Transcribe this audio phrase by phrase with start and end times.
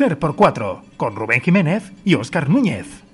[0.00, 3.09] Ser por Cuatro, con Rubén Jiménez y Óscar Núñez.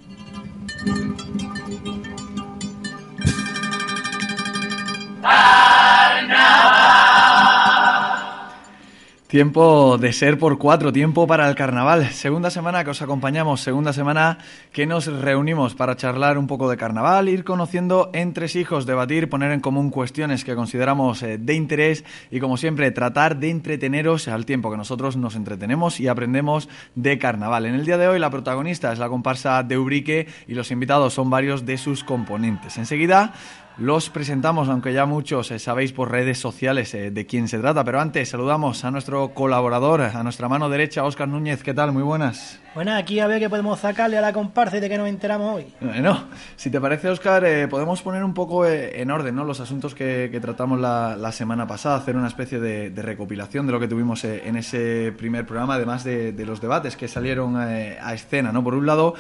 [9.37, 12.07] Tiempo de ser por cuatro, tiempo para el carnaval.
[12.07, 14.39] Segunda semana que os acompañamos, segunda semana
[14.73, 19.53] que nos reunimos para charlar un poco de carnaval, ir conociendo entre hijos, debatir, poner
[19.53, 24.47] en común cuestiones que consideramos eh, de interés y como siempre tratar de entreteneros al
[24.47, 27.67] tiempo que nosotros nos entretenemos y aprendemos de carnaval.
[27.67, 31.13] En el día de hoy la protagonista es la comparsa de Ubrique y los invitados
[31.13, 32.79] son varios de sus componentes.
[32.79, 33.35] Enseguida
[33.79, 37.85] los presentamos, aunque ya muchos eh, sabéis por redes sociales eh, de quién se trata,
[37.85, 41.63] pero antes saludamos a nuestro colaborador, a nuestra mano derecha, Óscar Núñez.
[41.63, 41.93] ¿Qué tal?
[41.93, 42.59] Muy buenas.
[42.75, 45.67] Bueno, aquí a ver qué podemos sacarle a la comparsa de que nos enteramos hoy.
[45.81, 46.25] Bueno,
[46.57, 49.45] si te parece, Óscar, eh, podemos poner un poco en orden ¿no?
[49.45, 53.89] los asuntos que, tratamos la, semana pasada, hacer una especie de, recopilación de lo que
[53.89, 58.53] tuvimos en ese primer programa, además de, los debates que salieron a escena.
[58.53, 58.63] ¿no?
[58.63, 59.15] Por un lado,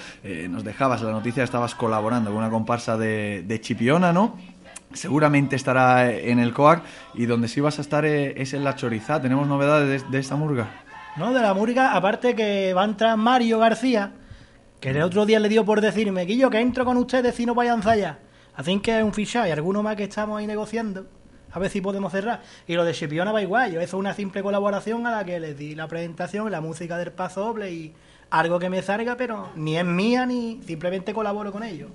[0.48, 4.36] nos dejabas la noticia, estabas colaborando con una comparsa de, de Chipiona, ¿no?
[4.96, 6.82] Seguramente estará en el COAC
[7.14, 9.20] y donde sí vas a estar eh, es en la Chorizá.
[9.20, 10.68] ¿Tenemos novedades de, esta murga?
[11.16, 14.12] No, de la murga, aparte que va a entrar Mario García,
[14.80, 17.54] que el otro día le dio por decirme, Guillo, que entro con ustedes y no
[17.54, 18.18] vayan allá.
[18.54, 21.06] Así que es un fichaje, alguno más que estamos ahí negociando.
[21.52, 22.42] A ver si podemos cerrar.
[22.66, 23.72] Y lo de Chipiona va igual.
[23.72, 27.12] Yo, es una simple colaboración a la que les di la presentación, la música del
[27.12, 27.94] paso doble y
[28.30, 31.90] algo que me salga, pero ni es mía ni simplemente colaboro con ellos.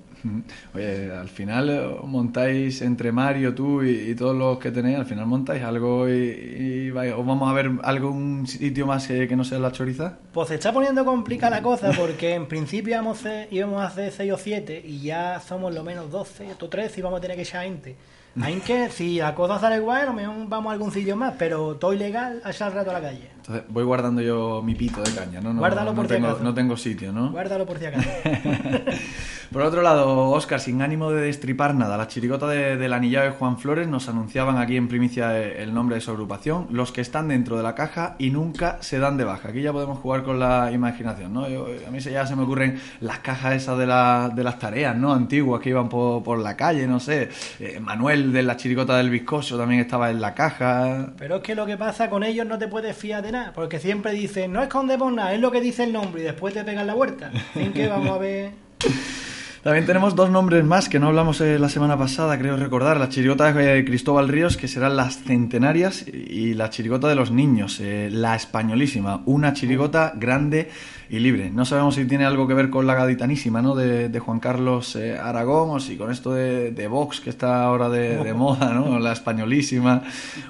[0.74, 5.26] Oye, al final eh, montáis entre Mario, tú y, todos los que tenéis, al final
[5.26, 10.18] montáis algo y, ¿o vamos a ver algún sitio más que, no sea la choriza.
[10.32, 14.12] Pues se está poniendo complicada la cosa porque en principio íbamos a, íbamos a hacer
[14.12, 17.36] 6 o 7 y ya somos lo menos 12 o 13 y vamos a tener
[17.36, 17.96] que echar gente.
[18.40, 21.34] Hay que, si la cosa sale igual, a lo mejor vamos a algún sitio más,
[21.38, 23.30] pero todo ilegal a echar rato a la calle.
[23.42, 25.52] Entonces voy guardando yo mi pito de caña, ¿no?
[25.52, 27.32] no Guárdalo por no tengo, No tengo sitio, ¿no?
[27.32, 28.08] Guárdalo por si acaso.
[29.52, 33.32] Por otro lado, Oscar, sin ánimo de destripar nada, la chirigota de, del anillado de
[33.32, 37.28] Juan Flores nos anunciaban aquí en primicia el nombre de su agrupación, los que están
[37.28, 39.50] dentro de la caja y nunca se dan de baja.
[39.50, 41.44] Aquí ya podemos jugar con la imaginación, ¿no?
[41.44, 45.12] a mí ya se me ocurren las cajas esas de, de las tareas, ¿no?
[45.12, 47.28] Antiguas que iban por, la calle, no sé.
[47.60, 51.12] Eh, Manuel de la chirigota del viscoso también estaba en la caja.
[51.18, 54.12] Pero es que lo que pasa con ellos no te puedes fiar de porque siempre
[54.12, 56.94] dicen, no escondemos nada, es lo que dice el nombre y después te pegan la
[56.94, 57.30] vuelta.
[57.54, 58.50] Así que vamos a ver...
[59.62, 62.96] También tenemos dos nombres más que no hablamos eh, la semana pasada, creo recordar.
[62.96, 67.78] La chirigota de Cristóbal Ríos, que serán las centenarias, y la chirigota de los niños,
[67.78, 69.22] eh, la españolísima.
[69.24, 70.68] Una chirigota grande
[71.08, 71.50] y libre.
[71.50, 73.76] No sabemos si tiene algo que ver con la gaditanísima, ¿no?
[73.76, 78.34] De, Juan Carlos eh, Aragón, o si con esto de, Vox, que está ahora de,
[78.34, 78.98] moda, ¿no?
[78.98, 80.02] La españolísima.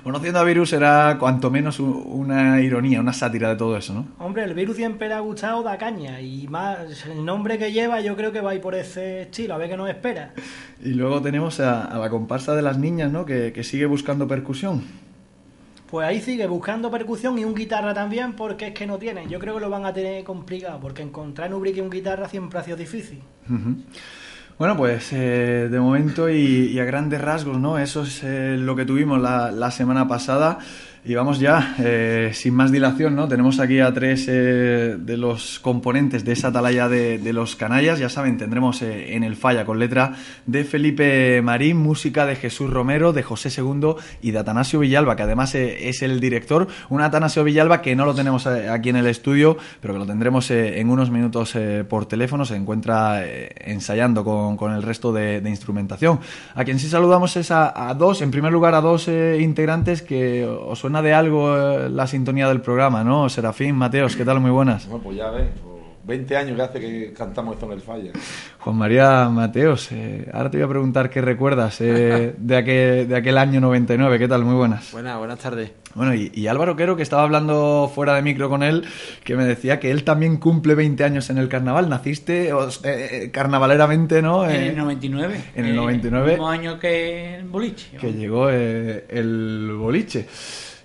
[0.05, 4.06] Conociendo a Virus era cuanto menos una ironía, una sátira de todo eso, ¿no?
[4.19, 8.00] Hombre, el Virus siempre le ha gustado da caña, y más el nombre que lleva
[8.00, 10.32] yo creo que va a ir por ese estilo, a ver qué nos espera.
[10.82, 13.24] Y luego tenemos a, la comparsa de las niñas, ¿no?
[13.24, 14.82] Que, que sigue buscando percusión
[15.92, 19.28] pues ahí sigue buscando percusión y un guitarra también, porque es que no tienen.
[19.28, 22.58] Yo creo que lo van a tener complicado, porque encontrar en Ubrique un guitarra siempre
[22.58, 23.20] ha sido difícil.
[24.58, 27.78] Bueno, pues eh, de momento y, a grandes rasgos, ¿no?
[27.78, 30.60] Eso es eh, lo que tuvimos la, la semana pasada.
[31.04, 33.26] Y vamos ya, eh, sin más dilación, ¿no?
[33.26, 37.98] Tenemos aquí a tres eh, de los componentes de esa atalaya de, los canallas.
[37.98, 40.14] Ya saben, tendremos eh, en el falla con letra
[40.46, 45.24] de Felipe Marín, música de Jesús Romero, de José II y de Atanasio Villalba, que
[45.24, 46.68] además es el director.
[46.88, 50.52] Un Atanasio Villalba que no lo tenemos aquí en el estudio, pero que lo tendremos
[50.52, 51.56] en unos minutos
[51.88, 52.44] por teléfono.
[52.44, 56.20] Se encuentra ensayando con, el resto de, instrumentación.
[56.54, 60.46] A quien sí saludamos es a, a, dos, en primer lugar a dos integrantes que
[60.46, 63.28] os suenan de algo eh, la sintonía del programa, ¿no?
[63.30, 64.41] Serafín, Mateos, ¿qué tal?
[64.41, 64.86] Muy buenas.
[64.86, 65.49] Bueno, pues ya ves,
[66.05, 68.12] 20 años que hace que cantamos esto en el Falla.
[68.58, 73.17] Juan María Mateos, eh, ahora te voy a preguntar qué recuerdas eh, de, aquel, de
[73.17, 74.19] aquel año 99.
[74.19, 74.44] ¿Qué tal?
[74.44, 74.93] Muy buenas.
[74.93, 75.72] Buenas, buenas tardes.
[75.94, 78.84] Bueno, y, Álvaro Quero, que estaba hablando fuera de micro con él,
[79.25, 81.88] que me decía que él también cumple 20 años en el carnaval.
[81.88, 82.52] Naciste
[83.31, 84.49] carnavaleramente, ¿no?
[84.49, 85.40] en el 99.
[85.55, 86.25] En el 99.
[86.25, 87.96] El mismo año que el boliche.
[87.99, 90.26] Que llegó el boliche.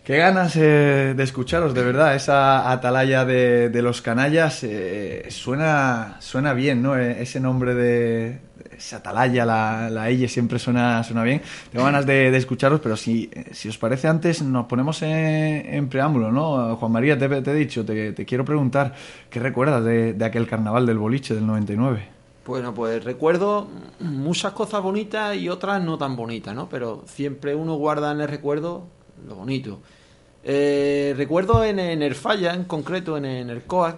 [0.07, 2.15] Qué ganas eh, de escucharos, de verdad.
[2.15, 6.97] Esa atalaya de, los canallas eh, suena, suena bien, ¿no?
[6.97, 8.39] E, ese nombre de
[8.77, 11.41] esa atalaya, la, la siempre suena, suena bien.
[11.73, 16.77] Tengo ganas de, escucharos, pero si, si os parece antes nos ponemos en, preámbulo, ¿no?
[16.77, 18.93] Juan María, te, he dicho, te, quiero preguntar,
[19.29, 22.07] ¿qué recuerdas de, de aquel carnaval del boliche del 99?
[22.45, 23.67] Bueno, pues recuerdo
[23.99, 26.69] muchas cosas bonitas y otras no tan bonitas, ¿no?
[26.69, 28.85] Pero siempre uno guarda en el recuerdo
[29.27, 29.79] lo bonito.
[30.49, 33.97] Eh, recuerdo en, el Falla, en concreto en, el COAC,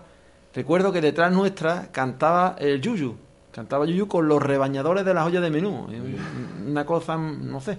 [0.56, 3.16] recuerdo que detrás nuestra cantaba el Yuyu.
[3.51, 5.86] Cantaba Yuyu con los rebañadores de las ollas de menú.
[5.88, 7.78] Un- Una cosa, no sé.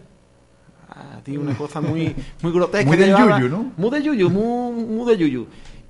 [0.88, 2.87] a ti una cosa muy, muy grotesca.
[2.87, 3.38] Muy llevaba.
[3.40, 3.72] yuyu, ¿no?
[3.76, 5.46] Muy de yuyu, muy, muy de yuyu.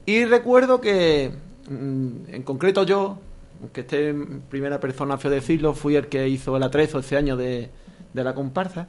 [0.07, 1.31] Y recuerdo que,
[1.69, 3.19] mm, en concreto yo,
[3.61, 7.37] aunque esté en primera persona feo decirlo, fui el que hizo el atrezo ese año
[7.37, 7.69] de,
[8.15, 8.89] de la comparsa.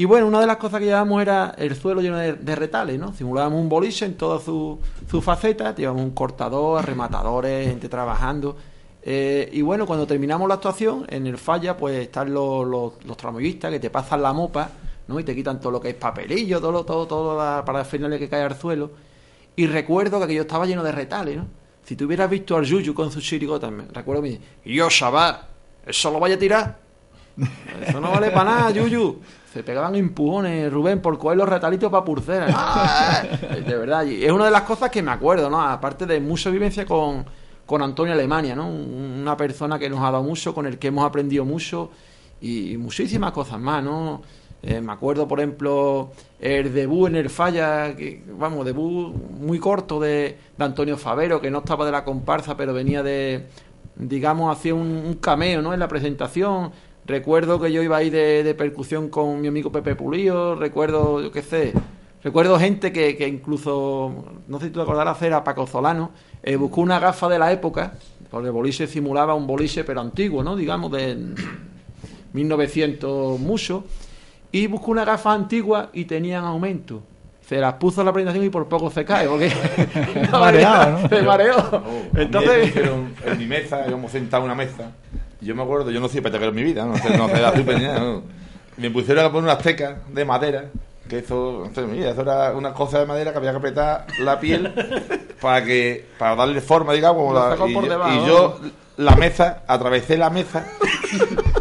[0.00, 2.98] Y bueno, una de las cosas que llevábamos era el suelo lleno de, de retales,
[2.98, 3.12] ¿no?
[3.12, 4.78] Simulábamos un boliche en todas sus
[5.10, 8.56] su facetas, llevábamos un cortador, rematadores, gente trabajando.
[9.02, 13.16] Eh, y bueno, cuando terminamos la actuación, en el falla, pues están los, los, los
[13.18, 14.70] tramoyistas que te pasan la mopa,
[15.06, 15.20] ¿no?
[15.20, 18.18] Y te quitan todo lo que es papelillo, todo, lo- todo, todo la, para finales
[18.18, 18.90] que cae al suelo.
[19.54, 21.46] Y recuerdo que aquello estaba lleno de retales, ¿no?
[21.84, 24.88] Si tú hubieras visto al Yuyu con su chirigota, me recuerdo me dice, y yo,
[24.88, 25.40] chaval,
[25.86, 26.78] ¿eso lo vaya a tirar?
[27.86, 29.18] Eso no vale para nada, Yuyu.
[29.52, 32.46] Se pegaban empujones, Rubén, por coger los retalitos para pulsera.
[32.54, 33.22] ¡Ah!
[33.66, 35.60] De verdad, y es una de las cosas que me acuerdo, ¿no?
[35.60, 37.24] Aparte de mucha vivencia con,
[37.66, 38.68] con Antonio Alemania, ¿no?
[38.68, 41.90] Un- Una persona que nos ha dado mucho, con el que hemos aprendido mucho
[42.40, 44.22] y muchísimas cosas más, ¿no?
[44.62, 49.98] Eh, me acuerdo, por ejemplo, el debut en el Falla, que, vamos, debut muy corto
[49.98, 53.46] de, de Antonio Favero, que no estaba de la comparsa, pero venía de,
[53.96, 55.74] digamos, hacía un, un cameo, ¿no?
[55.74, 56.70] En la presentación.
[57.06, 61.32] Recuerdo que yo iba ahí de, de percusión con mi amigo Pepe Pulío, recuerdo, yo
[61.32, 61.72] qué sé,
[62.22, 66.10] recuerdo gente que, que incluso, no sé si tú te acordarás, era Paco Solano,
[66.42, 67.94] eh, buscó una gafa de la época,
[68.30, 70.56] porque el boliche simulaba un boliche pero antiguo, ¿no?
[70.56, 71.34] Digamos, de
[72.32, 73.84] 1900 mucho,
[74.52, 77.02] y buscó una gafa antigua y tenían aumento.
[77.46, 79.50] Se las puso en la presentación y por poco se cae, porque
[80.32, 81.08] Mareado, ¿no?
[81.08, 81.56] se mareó.
[81.58, 82.72] Oh, Entonces.
[82.76, 84.92] En mi mesa, íbamos sentados en una mesa.
[85.40, 87.48] Yo me acuerdo, yo no soy petaquero en mi vida, no sé, no sé la
[87.48, 88.22] azúcar ni nada, no.
[88.76, 90.64] Me pusieron a poner unas tecas de madera.
[91.08, 94.06] Que eso, no sé, mira, eso era una cosa de madera que había que apretar
[94.20, 94.72] la piel
[95.40, 97.16] para que para darle forma, digamos.
[97.22, 98.60] como la- y, por yo, debajo, y yo,
[98.98, 100.66] la mesa, atravesé la mesa,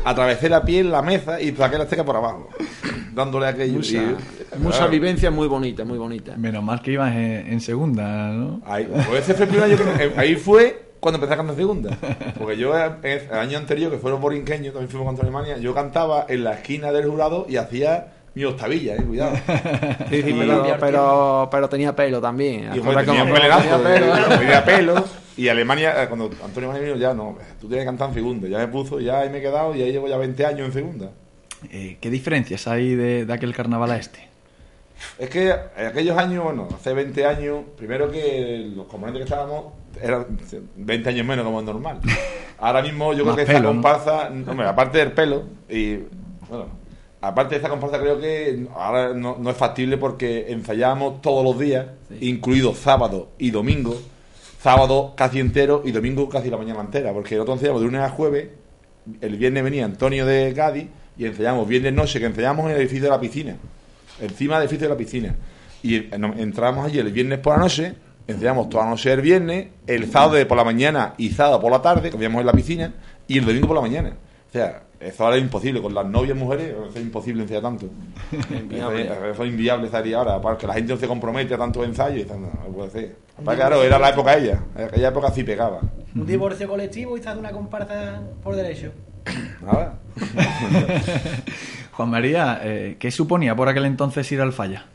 [0.06, 2.50] atravesé la piel, la mesa y saqué las tecas por abajo,
[3.14, 3.74] dándole aquello.
[3.74, 4.16] mucha, y-
[4.60, 4.92] mucha claro.
[4.92, 6.36] vivencia muy bonita, muy bonita.
[6.38, 8.62] Menos mal que ibas en, en segunda, ¿no?
[8.66, 11.98] Ahí, pues ese fue el primer año que- ahí fue cuando empecé a cantar segunda.
[12.38, 16.26] Porque yo eh, el año anterior, que fueron borinqueños, también fuimos contra Alemania, yo cantaba
[16.30, 19.36] en la esquina del jurado y hacía mi octavilla, eh, cuidado.
[20.10, 22.70] Sí, sí, Y- pero, pero, pero tenía pelo también.
[22.76, 24.16] Y joder, tenía como- pelenazo, tenía pelo.
[24.16, 25.06] eh, tenía pelo.
[25.36, 28.48] Y Alemania, eh, cuando Antonio Alemania vino, ya no, tú tienes que cantar en segunda.
[28.48, 30.74] Ya me puso, ya ahí me he quedado y ahí llevo ya 20 años en
[30.74, 31.12] segunda.
[31.72, 34.29] Eh, ¿Qué diferencias hay de, de aquel carnaval a este?
[35.18, 39.74] Es que en aquellos años, bueno, hace 20 años, primero que los componentes que estábamos
[40.02, 40.26] eran
[40.76, 42.00] 20 años menos como es normal.
[42.60, 43.70] Ahora mismo yo creo que esta ¿no?
[43.70, 45.96] comparsa, hombre, aparte del pelo, y
[46.50, 46.68] bueno,
[47.22, 51.58] aparte de esta comparsa creo que ahora no, no es factible porque ensayábamos todos los
[51.58, 51.88] días,
[52.20, 53.96] incluidos sábado y domingo,
[54.62, 58.10] sábado casi entero y domingo casi la mañana entera, porque nosotros ensayamos de lunes a
[58.10, 58.50] jueves,
[59.22, 60.88] el viernes venía Antonio de Cádiz
[61.18, 63.56] y ensayamos viernes noche, que ensayamos en el edificio de la piscina,
[64.22, 65.36] encima del edificio de la piscina.
[65.82, 67.96] Y eh, entramos allí el viernes por la noche,
[68.28, 71.72] ensayamos toda la noche el viernes, el sábado de por la mañana y sábado por
[71.72, 72.94] la tarde, comíamos en la piscina,
[73.28, 74.14] y el domingo por la mañana.
[74.48, 77.88] O sea, eso ahora es imposible, con las novias mujeres eso es imposible ensayar tanto.
[78.72, 81.84] Eso es, eso es inviable estaría ahora, porque la gente no se compromete a tanto
[81.84, 83.16] ensayo y tal, no, no puede ser.
[83.38, 85.80] Aparte, claro, era la época ella, en aquella época sí pegaba.
[86.16, 88.92] Un divorcio colectivo y hace una comparsa por derecho.
[89.62, 90.00] Nada.
[92.00, 94.86] Juan María, eh, ¿qué suponía por aquel entonces ir al falla?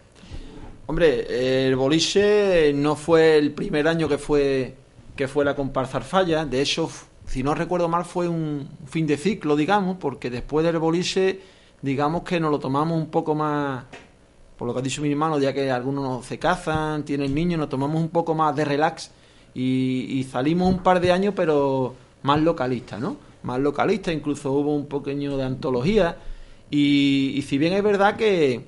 [0.86, 4.74] Hombre, el boliche no fue el primer año que fue
[5.14, 6.46] que fue la comparsa al falla.
[6.46, 6.88] De hecho,
[7.26, 11.42] si no recuerdo mal, fue un fin de ciclo, digamos, porque después del boliche,
[11.82, 13.84] digamos que nos lo tomamos un poco más,
[14.56, 17.68] por lo que ha dicho mi hermano, ya que algunos se casan, tienen niños, nos
[17.68, 19.10] tomamos un poco más de relax
[19.52, 23.18] y, y salimos un par de años, pero más localistas, ¿no?
[23.42, 26.16] Más localistas, incluso hubo un pequeño de antología.
[26.76, 28.62] Y, si bien es verdad que,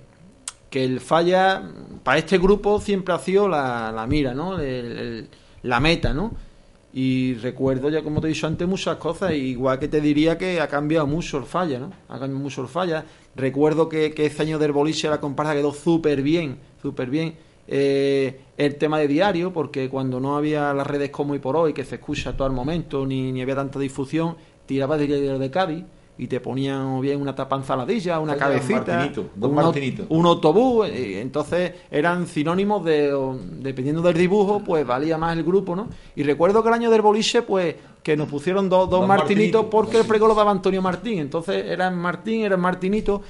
[0.70, 1.60] que el falla
[2.04, 4.56] para este grupo siempre ha sido la, la mira, ¿no?
[5.62, 6.30] La meta, ¿no?
[6.92, 10.60] Y recuerdo ya como te he dicho antes muchas cosas, igual que te diría que
[10.60, 11.92] ha cambiado mucho el falla, ¿no?
[12.08, 13.04] Ha cambiado mucho el falla.
[13.34, 17.34] Recuerdo que, que ese año del boliche la comparsa quedó súper bien, súper bien.
[17.66, 21.72] Eh, el tema de diario, porque cuando no había las redes como hoy por hoy,
[21.72, 25.40] que se escucha a todo el momento, ni, ni había tanta difusión, tirabas de diario
[25.40, 25.84] de Cádiz
[26.18, 30.18] y te ponían o bien una tapa ensaladilla, una era un cabecita, martinito, dos un,
[30.18, 35.44] un autobús, eh, entonces eran sinónimos de, o, dependiendo del dibujo, pues valía más el
[35.44, 35.88] grupo, ¿no?
[36.14, 39.62] Y recuerdo que el año del boliche, pues, que nos pusieron dos, dos Dos martinitos
[39.62, 43.22] martinitos, porque el prego lo daba Antonio Martín, entonces eran Martín, eran Martinito,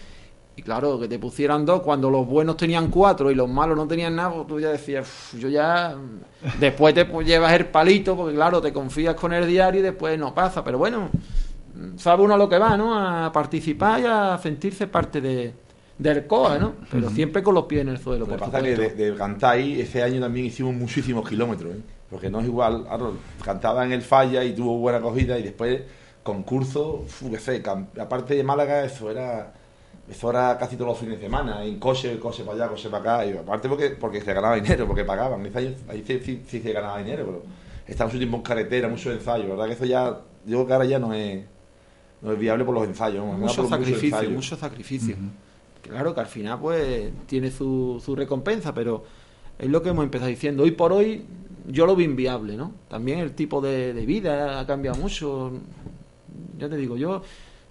[0.59, 3.87] Y claro, que te pusieran dos cuando los buenos tenían cuatro y los malos no
[3.87, 5.95] tenían nada, pues tú ya decías, "Uf, yo ya.
[6.59, 10.19] Después te pues, llevas el palito, porque claro, te confías con el diario y después
[10.19, 10.65] no pasa.
[10.65, 11.11] Pero bueno,
[11.97, 12.99] sabe uno a lo que va, ¿no?
[12.99, 15.53] A participar y a sentirse parte de,
[15.99, 16.75] del COA, ¿no?
[16.91, 18.27] Pero siempre con los pies en el suelo.
[18.27, 21.81] Lo pasa que de, de Cantay ese año también hicimos muchísimos kilómetros, ¿eh?
[22.11, 22.85] porque no es igual.
[23.45, 25.83] Cantaba en el Falla y tuvo buena acogida y después
[26.23, 27.63] concurso, qué sé,
[28.01, 29.53] aparte de Málaga, eso era
[30.11, 33.15] eso era casi todos los fines de semana, en coche, coche para allá, coche para
[33.19, 35.45] acá, y aparte porque, porque se ganaba dinero, porque pagaban.
[35.47, 37.43] Ese año, ahí sí, sí- sí se ganaba dinero, pero
[37.89, 40.73] estaba mucho tiempo en carretera, mucho ensayo, la verdad que eso ya, yo creo que
[40.75, 41.45] ahora ya no es,
[42.23, 43.25] no es viable por los ensayos.
[43.25, 43.33] ¿no?
[43.33, 44.31] mucho Por sacrificio, ensayo.
[44.31, 45.17] mucho sacrificio.
[45.83, 49.05] Claro que al final pues tiene su, su recompensa, pero
[49.59, 50.65] es lo que hemos empezado diciendo.
[50.65, 51.25] Hoy por hoy
[51.69, 52.73] yo lo veo inviable, ¿no?
[52.89, 55.53] También el tipo de, de vida ha cambiado mucho.
[56.59, 57.23] Ya te digo, yo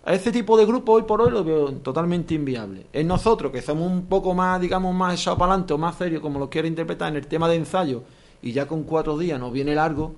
[0.06, 2.86] a ese tipo de grupo hoy por hoy lo veo totalmente inviable.
[2.94, 6.22] Es nosotros que somos un poco más, digamos, más echados para adelante o más serios,
[6.22, 8.04] como lo quiera interpretar en el tema de ensayo,
[8.44, 10.14] y ya con cuatro días nos viene largo,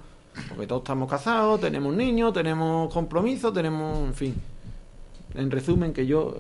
[0.50, 4.36] porque todos estamos casados, tenemos niños, tenemos compromisos, tenemos, en fin.
[5.36, 6.36] En resumen, que yo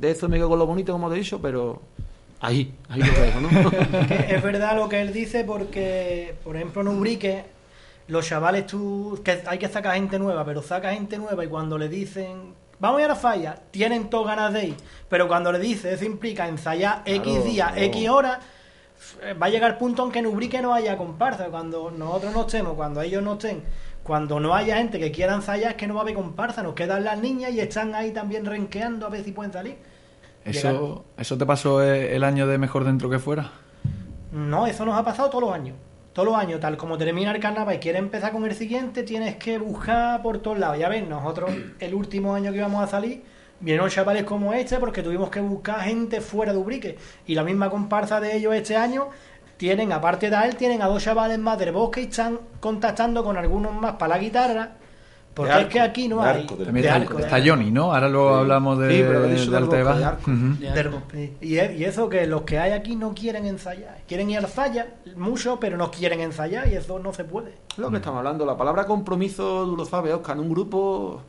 [0.00, 1.80] de eso me quedo con lo bonito, como te he dicho, pero
[2.40, 3.48] ahí, ahí lo dejo, ¿no?
[4.28, 7.44] Es verdad lo que él dice porque, por ejemplo, en Ubrique,
[8.08, 11.76] los chavales tú, que hay que sacar gente nueva, pero saca gente nueva y cuando
[11.76, 14.74] le dicen, vamos a ir a la falla, tienen todas ganas de ir,
[15.08, 17.86] pero cuando le dice, eso implica ensayar X Claro, días, claro.
[17.86, 18.38] X horas,
[19.40, 22.74] va a llegar punto en que en Ubrique no haya comparsa, cuando nosotros no estemos,
[22.74, 23.62] cuando ellos no estén,
[24.02, 26.74] cuando no haya gente que quiera ensayar, es que no va a haber comparsa, nos
[26.74, 29.76] quedan las niñas y están ahí también renqueando a ver si pueden salir.
[30.44, 33.50] Llegar- ¿Eso, ¿Eso te pasó eh, el año de mejor dentro que fuera?
[34.32, 35.76] No, eso nos ha pasado todos los años.
[36.12, 39.36] Todos los años, tal como termina el carnaval y quieres empezar con el siguiente, tienes
[39.36, 40.78] que buscar por todos lados.
[40.78, 43.22] Ya ves, nosotros el último año que íbamos a salir,
[43.60, 46.96] vinieron chavales como este porque tuvimos que buscar gente fuera de Ubrique.
[47.26, 49.08] Y la misma comparsa de ellos este año,
[49.56, 53.24] tienen, aparte de a él, tienen a dos chavales más del bosque y están contactando
[53.24, 54.70] con algunos más para la guitarra.
[55.34, 56.40] Porque De es que aquí no de hay.
[56.40, 57.48] arco, de de está, arco, de está arco.
[57.48, 57.94] Johnny, ¿no?
[57.94, 58.40] Ahora luego Sí.
[58.40, 61.02] hablamos de, Sí, pero dicho de del de bosque, de arco.
[61.12, 63.98] Del- y, es- y eso que los que hay aquí no quieren ensayar.
[64.08, 67.54] Quieren ir a la falla, mucho, pero no quieren ensayar y eso no se puede.
[67.70, 68.44] Es lo que estamos hablando.
[68.46, 71.22] La palabra compromiso, tú lo sabes, Oscar, en un grupo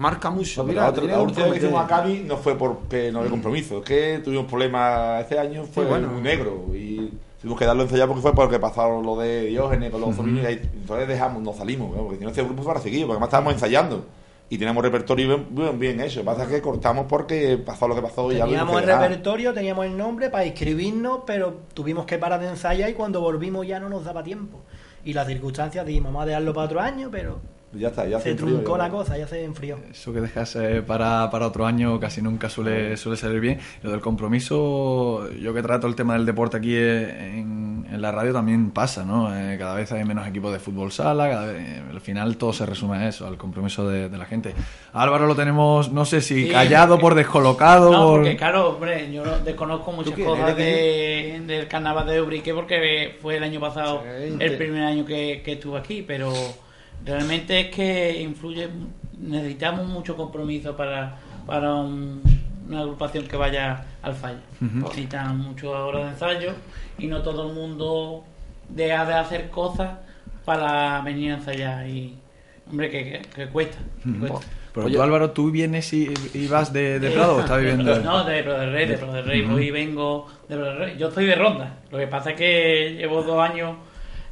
[0.00, 0.62] marca mucho.
[0.62, 1.86] No, Mira, la, otra, última vez que hicimos a.
[1.86, 6.08] Cami no fue porque no había compromiso, es que tuvimos problemas este año, fue bueno.
[6.08, 10.00] muy negro y tuvimos que darlo ensayar porque fue porque pasaron lo de Diógenes con
[10.00, 12.02] los sobrinos y ahí- entonces dejamos, nos salimos, ¿no?
[12.04, 14.06] porque si no este grupo para seguir, porque además estábamos ensayando
[14.48, 17.86] y teníamos repertorio bien, bien, bien hecho, lo que pasa es que cortamos porque pasó
[17.86, 21.54] lo que pasó y ya lo Teníamos el repertorio, teníamos el nombre para inscribirnos, pero
[21.74, 24.60] tuvimos que parar de ensayar y cuando volvimos ya no nos daba tiempo.
[25.04, 27.38] Y las circunstancias dijimos, vamos a dejarlo para otro año, pero
[27.72, 28.84] Ya está, ya se truncó ya.
[28.84, 29.78] la cosa, ya se enfrió.
[29.90, 33.60] Eso que dejas eh, para, para otro año casi nunca suele, suele salir bien.
[33.84, 38.10] Lo del compromiso, yo que trato el tema del deporte aquí eh, en, en la
[38.10, 39.34] radio también pasa, ¿no?
[39.36, 42.52] Eh, cada vez hay menos equipos de fútbol sala, cada vez- eh, al final todo
[42.52, 44.52] se resume a eso, al compromiso de, de la gente.
[44.92, 46.50] A Álvaro lo tenemos, no sé si Sí.
[46.50, 48.20] callado, por descolocado, No, por...
[48.22, 53.36] porque claro, hombre, yo no- desconozco muchas cosas de, del carnaval de Ubrique porque fue
[53.36, 56.32] el año pasado Sí, el primer año que, que estuve aquí, pero
[57.04, 58.68] realmente es que influye,
[59.18, 61.16] necesitamos mucho compromiso para,
[61.46, 62.22] para un-
[62.68, 64.38] una agrupación que vaya al fallo.
[64.60, 66.52] Necesitan muchas horas de ensayo
[66.98, 68.24] y no todo el mundo
[68.68, 69.90] deja de hacer cosas
[70.44, 72.16] para venir a ensayar y
[72.70, 74.40] hombre que, que- que cuesta, que cuesta.
[74.72, 74.94] Pero Oye.
[74.94, 77.98] tú, Álvaro, ¿tú vienes y, y vas de, de Prado o estás viviendo...?
[78.00, 79.42] No, de Pro del Rey, de Pro del Rey.
[79.42, 80.96] Voy y vengo de Pro del Rey.
[80.96, 81.78] Yo estoy de ronda.
[81.90, 83.76] Lo que pasa es que llevo dos años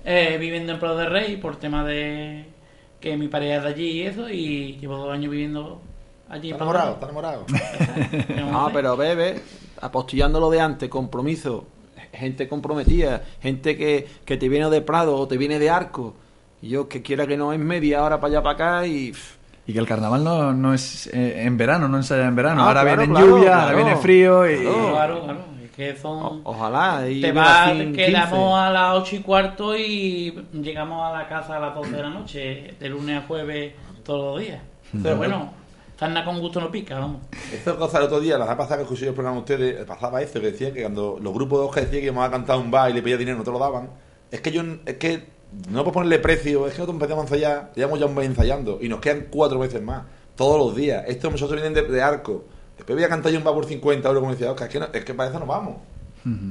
[0.04, 2.44] eh, viviendo en Pro del Rey por tema de
[3.00, 4.28] que mi pareja es de allí y eso.
[4.28, 5.81] Y llevo dos años viviendo
[6.28, 6.50] allí.
[6.50, 7.47] Está enamorado, está enamorado.
[8.50, 9.43] No, pero ve, ve,
[9.81, 11.67] apostillando lo de antes, compromiso,
[12.12, 16.14] gente comprometida, gente que, que te viene de Prado o te viene de Arco.
[16.61, 19.12] Y yo que quiera que no es media hora para allá para acá y...
[19.67, 22.62] Y que el carnaval no, no es eh, en verano, no ensaya en verano.
[22.62, 23.85] Ah, ahora claro, viene claro, lluvia, ahora claro.
[23.85, 24.62] viene frío y...
[24.62, 25.25] Claro.
[25.25, 26.18] Claro, que son.
[26.23, 27.08] o- ojalá.
[27.08, 28.54] Y te vas, quedamos 15.
[28.56, 32.11] a las ocho y cuarto y llegamos a la casa a las 12 de la
[32.11, 34.61] noche, de lunes a jueves, todos los días.
[35.02, 35.52] Pero bueno,
[35.97, 37.23] sarna con gusto no pica, vamos.
[37.52, 39.85] Esta cosa el otro día, la semana pasada que escuché yo el programa de ustedes,
[39.87, 42.58] pasaba eso, que decía que cuando los grupos de Oscar decían que íbamos a cantar
[42.58, 43.90] un bar y le pedía dinero, no te lo daban.
[44.32, 45.28] Es que yo, es que
[45.70, 48.78] no puedo ponerle precio, es que nosotros empezamos a ensayar, llevamos ya un mes ensayando
[48.82, 50.02] y nos quedan cuatro veces más,
[50.35, 51.04] todos los días.
[51.06, 52.44] Estos nosotros vienen de, de arco.
[52.78, 54.78] Después voy a cantar yo un bar por 50 euros, como decía Oscar, es que,
[54.80, 55.76] no- es que para eso no vamos.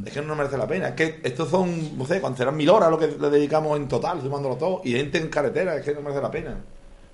[0.06, 0.88] Es que no nos merece la pena.
[0.90, 3.88] Es que estos son, no sé, cuando serán mil horas lo que le dedicamos en
[3.88, 6.56] total, sumándolo todo, y gente en carretera, es que no merece la pena.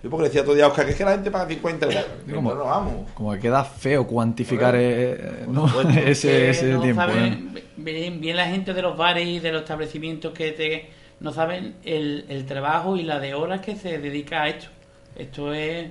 [0.01, 2.05] Yo porque le decía todo día Oscar que es que la gente paga 50 euros.
[2.33, 2.53] ¿Cómo?
[2.53, 3.11] No, vamos.
[3.13, 7.01] Como que queda feo cuantificar eh, eh, ese, ese no tiempo.
[7.03, 7.05] ¿eh?
[7.05, 10.89] saben, bien, bien la gente de los bares y de los establecimientos que te,
[11.21, 14.67] no saben el, el trabajo y la de horas que se dedica a esto.
[15.15, 15.87] Esto es,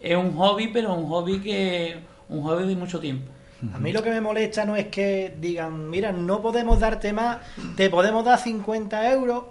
[0.00, 1.96] es un hobby, pero un hobby que
[2.28, 3.32] un hobby de mucho tiempo.
[3.74, 7.38] A mí lo que me molesta no es que digan, mira, no podemos darte más,
[7.74, 9.44] te podemos dar 50 euros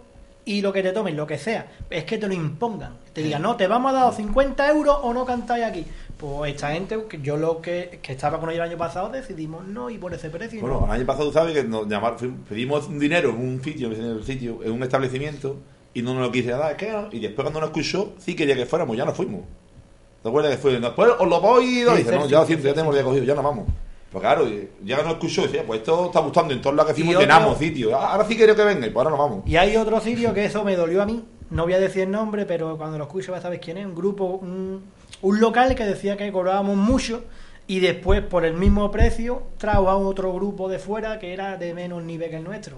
[0.45, 1.71] y lo que te tomen, lo que sea.
[1.89, 2.93] Es que te lo impongan.
[3.13, 5.85] Te digan, no, te vamos a dar 50 euros o no cantáis aquí.
[6.17, 9.89] Pues esta gente, yo lo que, que estaba con ellos el año pasado, decidimos no
[9.89, 10.61] y por ese precio.
[10.61, 10.85] Bueno, no.
[10.85, 14.01] el año pasado, tú sabes que nos llamaron, pedimos un dinero en un sitio, en
[14.01, 15.57] el sitio, en un establecimiento,
[15.93, 17.09] y no nos lo quise dar, es que no.
[17.11, 19.41] Y después cuando nos escuchó, sí quería que fuéramos, ya nos fuimos.
[20.25, 20.79] ¿Te acuerdas que fue?
[20.79, 21.83] Después os lo voy y.
[21.83, 23.65] Sí, Dice, no, ya lo siento, ya tenemos ya cogido, ya nos vamos.
[24.11, 24.47] Pues claro,
[24.83, 27.59] ya nos escuchó y decía, pues esto está gustando, en todos lados que fuimos llenamos
[27.59, 27.93] sitios.
[27.93, 29.47] Ah, Ahora sí quiero que venga, y pues ahora nos vamos.
[29.47, 31.23] Y hay otro sitio que eso me dolió a mí.
[31.51, 33.85] No voy a decir el nombre, pero cuando lo escucho vas a saber quién es.
[33.85, 34.85] Un grupo, un,
[35.21, 37.23] un local que decía que cobrábamos mucho
[37.67, 41.75] y después por el mismo precio trajo a otro grupo de fuera que era de
[41.75, 42.77] menos nivel que el nuestro.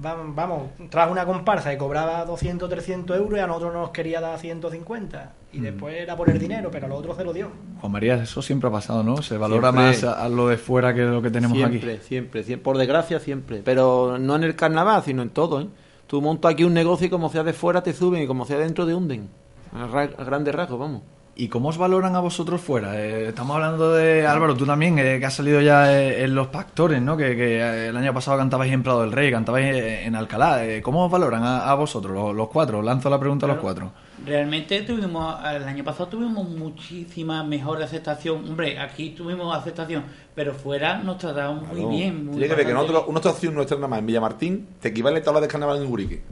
[0.00, 4.20] Vam- Vamos, trajo una comparsa que cobraba 200, 300 euros y a nosotros nos quería
[4.22, 5.32] dar 150.
[5.52, 7.48] Y después era por el dinero, pero a los otros se lo dio.
[7.80, 9.18] Juan María, eso siempre ha pasado, ¿no?
[9.20, 9.84] Se valora Siempre.
[9.92, 12.02] más a, a lo de fuera que lo que tenemos siempre, aquí.
[12.06, 13.60] siempre, siempre, por desgracia siempre.
[13.62, 15.66] Pero no en el carnaval, sino en todo, ¿eh?
[16.06, 18.58] Tú montas aquí un negocio y como sea de fuera te suben y como sea
[18.58, 19.28] dentro te hunden.
[19.74, 21.02] A, ra- a grandes rasgos, vamos.
[21.34, 23.00] ¿Y cómo os valoran a vosotros fuera?
[23.00, 26.48] Eh, estamos hablando de Álvaro, tú también, eh, que has salido ya eh, en Los
[26.48, 27.16] Pactores, ¿no?
[27.16, 30.62] Que, que, el año pasado cantabais en Prado del Rey, cantabais en Alcalá.
[30.66, 32.82] Eh, ¿Cómo os valoran a, a vosotros, los, los cuatro?
[32.82, 33.92] Lanzo la pregunta a los cuatro.
[34.26, 38.44] Realmente tuvimos, el año pasado tuvimos muchísima mejor aceptación.
[38.50, 42.26] Hombre, aquí tuvimos aceptación, pero fuera nos trataron muy bien.
[42.26, 45.20] Muy Tiene que ver que nosotros, una actuación nuestra nada más en Villamartín te equivale
[45.20, 46.22] a tabla de carnaval en Urique.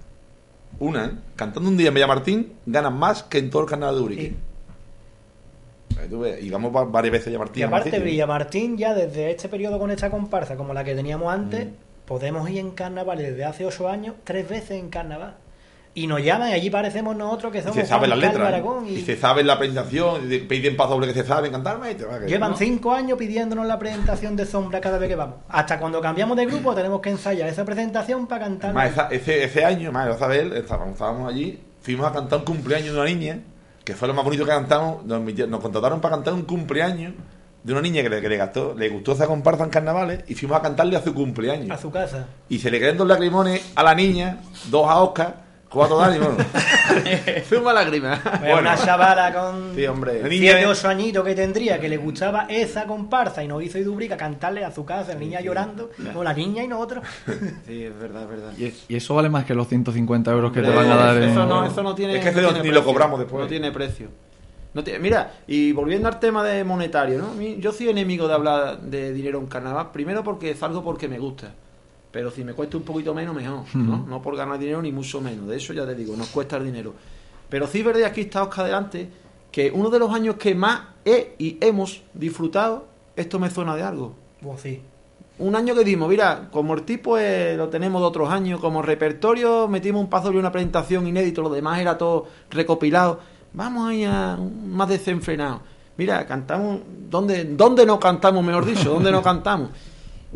[0.79, 1.11] Una, ¿eh?
[1.37, 4.29] Cantando un día en Villamartín ganas más que en todo el carnaval de Urique.
[4.29, 4.50] Sí.
[6.41, 7.61] Y vamos va- varias veces a Villamartín.
[7.61, 7.99] Y a aparte.
[7.99, 11.71] Villamartín, ya desde este periodo con esta comparsa, como la que teníamos antes, Mm.
[12.07, 15.37] podemos ir en carnaval desde hace ocho años, tres veces en carnaval.
[15.93, 18.55] Y nos llaman y allí parecemos nosotros que Y somos se saben las letras.
[18.55, 18.63] ¿eh?
[18.87, 18.95] Y...
[18.95, 20.25] y se saben la presentación.
[20.25, 21.91] Y de- piden paso doble que se saben cantarme.
[21.91, 22.57] Y te va, que- llevan ¿no?
[22.57, 25.37] cinco años pidiéndonos la presentación de sombra cada vez que vamos.
[25.49, 29.11] Hasta cuando cambiamos de grupo tenemos que ensayar esa presentación para cantar.
[29.11, 33.01] Ese, ese año, más, a ver, estábamos, estábamos allí, fuimos a cantar un cumpleaños de
[33.01, 33.41] una niña,
[33.85, 35.05] que fue lo más bonito que cantamos.
[35.05, 37.15] Nos, contrataron para cantar un cumpleaños
[37.63, 40.35] de una niña que le, que le gastó, le gustó esa comparsa en carnavales y
[40.35, 41.71] fuimos a cantarle a su cumpleaños.
[41.71, 42.27] a su casa.
[42.49, 44.39] Y se le caen dos lagrimones a la niña,
[44.71, 46.19] dos a Oscar, cuatro a Dani.
[46.19, 46.37] Bueno,
[47.49, 48.21] Zuma lágrima.
[48.41, 50.21] Pues Una chavala con sí, hombre.
[50.29, 53.83] Siete, es- ocho añitos que tendría, que le gustaba esa comparsa y nos hizo y
[53.85, 57.05] dubrica cantarle a su casa, la niña llorando, con la niña y nosotros.
[57.67, 58.53] Sí, es verdad, es verdad.
[58.59, 61.31] Y, y eso vale más que los 150 euros que te van a dar en...
[61.31, 62.17] Eso no, eso no tiene.
[62.19, 62.85] Es que no tiene ni lo precio.
[62.85, 63.43] cobramos después.
[63.43, 64.09] No tiene precio.
[64.75, 67.41] No tiene- mira, y volviendo al tema de monetario, ¿no?
[67.59, 71.19] Yo soy enemigo de hablar de dinero en carnaval, primero porque es algo porque me
[71.19, 71.53] gusta.
[72.11, 74.05] Pero si me cuesta un poquito menos, mejor, ¿no?
[74.07, 75.47] No por ganar dinero ni mucho menos.
[75.47, 76.93] De eso ya te digo, nos cuesta el dinero.
[77.49, 79.09] Pero sí verdad, aquí está Oscar delante,
[79.53, 83.83] que uno de los años que más he y hemos disfrutado, esto me suena de
[83.83, 84.81] algo Pues sí.
[85.39, 88.83] un año que dimos, mira, como el tipo eh, lo tenemos de otros años, como
[88.83, 93.21] repertorio metimos un paso y una presentación inédito, lo demás era todo recopilado.
[93.53, 95.61] Vamos ahí a un más desenfrenado.
[95.97, 98.91] Mira, cantamos, ¿dónde, ¿dónde no cantamos, mejor dicho?
[98.95, 99.71] ¿Dónde no cantamos?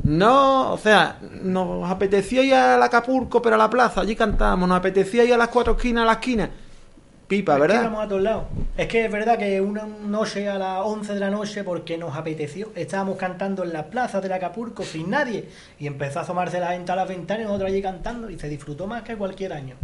[0.02, 4.78] No, o sea, nos apetecía ir al Acapulco, pero a la plaza, allí cantamos, nos
[4.78, 6.50] apetecía ir a las cuatro esquinas, a la esquina.
[7.26, 8.00] Pipa, Es que ¿verdad?
[8.02, 8.44] a todos lados.
[8.76, 12.14] Es que es verdad que una noche a las 11 de la noche, porque nos
[12.14, 15.48] apeteció, estábamos cantando en la plaza del Acapulco sin nadie.
[15.78, 18.28] Y empezó a asomarse la gente a las ventanas y nosotros allí cantando.
[18.28, 19.76] Y se disfrutó más que cualquier año.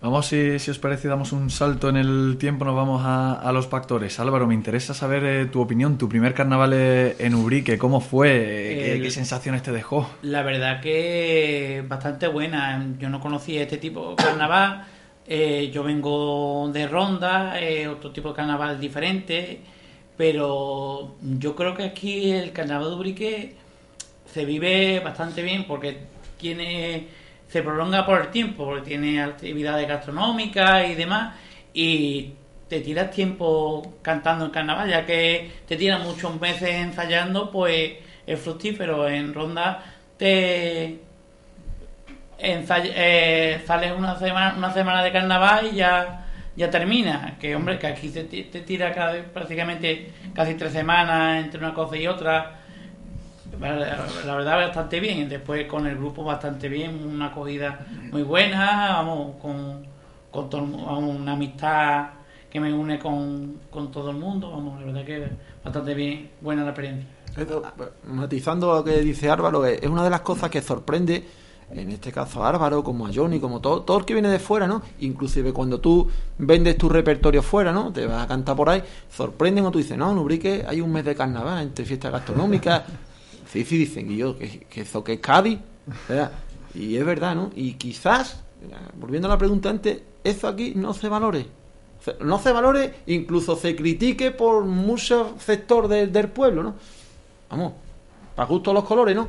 [0.00, 3.52] Vamos, si, si os parece, damos un salto en el tiempo, nos vamos a, a
[3.52, 4.20] los pactores.
[4.20, 8.96] Álvaro, me interesa saber eh, tu opinión, tu primer carnaval eh, en Ubrique, ¿cómo fue?
[8.96, 10.08] Eh, ¿Qué, sensaciones te dejó?
[10.22, 12.86] La verdad que bastante buena.
[13.00, 14.86] Yo no conocía este tipo de carnaval.
[15.26, 19.60] Eh, yo vengo de Ronda, eh, otro tipo de carnaval diferente.
[20.16, 23.56] Pero yo creo que aquí el carnaval de Ubrique
[24.32, 25.98] se vive bastante bien porque
[26.38, 27.08] tiene
[27.48, 31.34] se prolonga por el tiempo, porque tiene actividades gastronómicas y demás.
[31.74, 32.32] Y
[32.68, 37.92] te tiras tiempo cantando en carnaval, ya que te tiras muchos meses ensayando, pues
[38.26, 39.08] es fructífero.
[39.08, 39.82] En ronda
[40.18, 40.98] te
[42.38, 47.36] eh, sales una semana, una semana de carnaval y ya, ya termina.
[47.40, 51.96] Que hombre, que aquí ti- te tira cada prácticamente casi tres semanas entre una cosa
[51.96, 52.57] y otra.
[53.60, 55.28] La verdad bastante bien.
[55.28, 59.84] Después con el grupo bastante bien, una acogida muy buena, vamos, con,
[60.30, 62.06] con todo el mu- vamos, una amistad
[62.50, 64.50] que me une con, con todo el mundo.
[64.50, 65.28] Vamos, la verdad que
[65.64, 67.06] bastante bien, buena la experiencia.
[67.36, 67.62] Eso,
[68.04, 71.24] matizando lo que dice Álvaro, es una de las cosas que sorprende,
[71.70, 74.38] en este caso a Álvaro, como a Johnny, como todo, todo el que viene de
[74.38, 74.82] fuera, ¿no?
[75.00, 77.92] Inclusive cuando tú vendes tu repertorio fuera, ¿no?
[77.92, 80.90] Te vas a cantar por ahí, sorprenden o tú dices, no, en Ubrique hay un
[80.90, 82.82] mes de carnaval entre fiestas gastronómicas.
[83.50, 85.58] sí, sí, dicen, y yo, que, que eso que es Cádiz.
[86.74, 87.50] Y es verdad, ¿no?
[87.56, 88.40] Y quizás,
[88.98, 91.46] volviendo a la pregunta antes, eso aquí no se valore.
[92.20, 96.74] No se valore, incluso se critique por mucho sector del- del pueblo, ¿no?
[97.50, 97.72] vamos,
[98.36, 99.28] para gusto los colores, ¿no?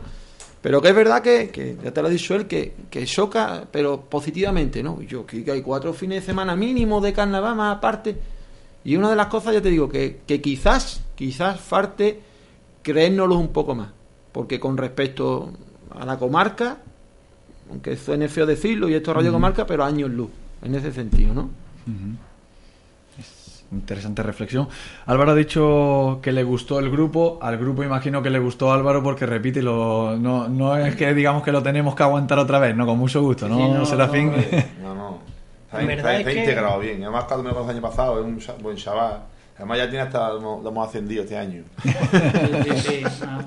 [0.61, 3.65] Pero que es verdad que, que ya te lo ha dicho él, que, que choca,
[3.71, 5.01] pero positivamente, ¿no?
[5.01, 8.17] Yo creo que hay cuatro fines de semana mínimo de carnaval más aparte.
[8.83, 12.19] Y una de las cosas, ya te digo, que, que quizás, quizás falte
[12.83, 13.89] creérnoslo un poco más.
[14.31, 15.51] Porque con respecto
[15.97, 16.77] a la comarca,
[17.69, 20.29] aunque suene feo decirlo, y esto es Radio Comarca, pero años luz,
[20.63, 21.49] en ese sentido, ¿no?
[23.71, 24.67] Interesante reflexión.
[25.05, 27.37] Álvaro ha dicho que le gustó el grupo.
[27.39, 31.43] Al grupo imagino que le gustó Álvaro porque repite, lo, no, no es que digamos
[31.43, 34.31] que lo tenemos que aguantar otra vez, no, con mucho gusto, ¿no, Sí, no, Serafín?
[34.81, 35.19] No, no.
[35.67, 37.03] Está, En está- verdad está es que- integrado bien.
[37.03, 39.19] Además, cuando me lo conocí el año pasado, es un buen chaval.
[39.59, 40.29] Además, ya tiene hasta.
[40.29, 41.63] Lo lo hemos ascendido este año.
[41.83, 43.01] Sí, sí, sí.
[43.03, 43.45] Más- más-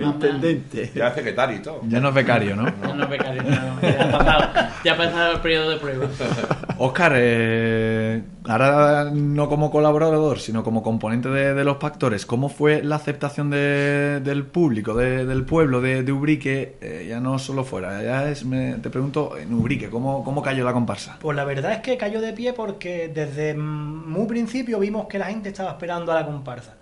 [0.00, 0.90] Intendente.
[0.94, 1.80] Ya es secretario y todo.
[1.88, 2.64] ya no es becario, ¿no?
[2.64, 6.06] más- no becario, no, ya, ha pasado, ya ha pasado el periodo de prueba.
[6.78, 12.82] Oscar, eh, ahora no como colaborador, sino como componente de, de los Pactores, ¿cómo fue
[12.82, 16.76] la aceptación de- del público, de- del pueblo de, de Ubrique?
[16.80, 20.64] Eh, ya no solo fuera, ya es, me- te pregunto, en Ubrique, ¿cómo, ¿cómo cayó
[20.64, 21.16] la comparsa?
[21.20, 25.26] Pues la verdad es que cayó de pie porque desde muy principio vimos que la
[25.26, 26.74] gente estaba esperando a la comparsa.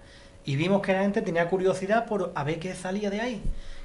[0.45, 3.43] Y vimos que la gente tenía curiosidad por a ver qué salía de ahí.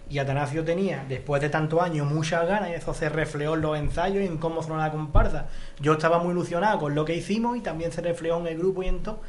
[0.10, 3.78] Y Atanasio tenía, después de tantos años, muchas ganas y eso se reflejó en los
[3.78, 5.48] ensayos y en cómo sonó la comparsa.
[5.82, 8.84] Yo estaba muy ilusionado con lo que hicimos y también se reflejó en el grupo
[8.84, 9.20] y en todo.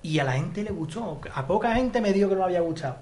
[0.00, 1.20] Y a la gente le gustó.
[1.34, 2.98] A poca gente me dio que no había gustado.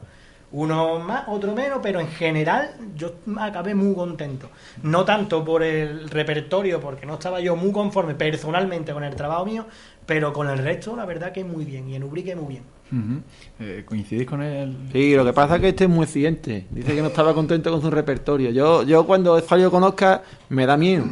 [0.53, 4.49] Uno más, otro menos, pero en general yo acabé muy contento.
[4.83, 9.45] No tanto por el repertorio, porque no estaba yo muy conforme personalmente con el trabajo
[9.45, 9.67] mío,
[10.07, 11.89] pero con el resto, la verdad que muy bien.
[11.89, 12.63] Y en Ubrique muy bien.
[13.59, 14.77] Eh, ¿Coincidís con él?
[14.93, 16.67] Sí, lo que pasa es que este es muy exigente.
[16.71, 18.51] Dice que no estaba contento con su repertorio.
[18.51, 21.05] Yo, yo cuando he salido con Oscar, me da miedo.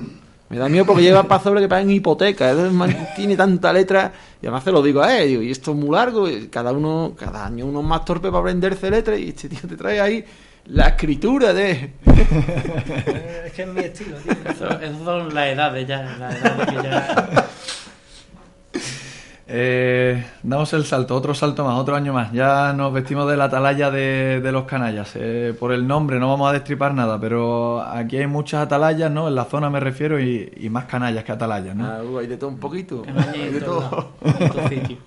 [0.50, 2.50] Me da miedo porque lleva pasos que pagan hipoteca.
[2.52, 4.12] Es man- Tiene tanta letra.
[4.40, 5.28] Y además se lo digo a él.
[5.28, 6.28] Digo, y esto es muy largo.
[6.30, 9.18] y cada uno, cada año uno es más torpe para aprenderse letras.
[9.18, 10.24] Y este tío te trae ahí
[10.66, 11.92] la escritura de.
[13.46, 14.32] Es que es mi estilo, tío.
[14.32, 17.48] Esas son las edades ya, las edades que ya...
[19.46, 22.32] Eh, damos el salto, otro salto más, otro año más.
[22.32, 25.12] Ya nos vestimos de la atalaya de, de los canallas.
[25.16, 29.28] Eh, por el nombre no vamos a destripar nada, pero aquí hay muchas atalayas, ¿no?
[29.28, 31.84] En la zona me refiero, y, y más canallas que atalayas, ¿no?
[31.86, 33.02] Ah, uh, hay de todo un poquito.
[33.34, 34.12] Hay de todo.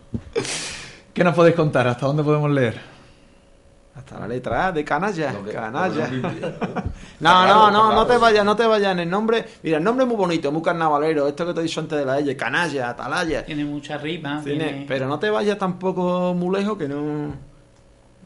[1.14, 1.88] ¿Qué nos podéis contar?
[1.88, 2.97] ¿Hasta dónde podemos leer?
[3.98, 5.34] Hasta la letra A de canalla.
[5.34, 6.08] Lo que- Canalla.
[6.08, 6.42] lo que-
[7.20, 9.44] No, no, no, no te vayas, no te vayas en el nombre.
[9.64, 11.28] Mira, el nombre es muy bonito, muy carnavalero.
[11.28, 13.44] Esto que te he dicho antes de la L, canalla, atalaya.
[13.44, 14.42] Tiene mucha rima.
[14.44, 17.34] Tiene- tiene- Pero no te vayas tampoco muy lejos que no.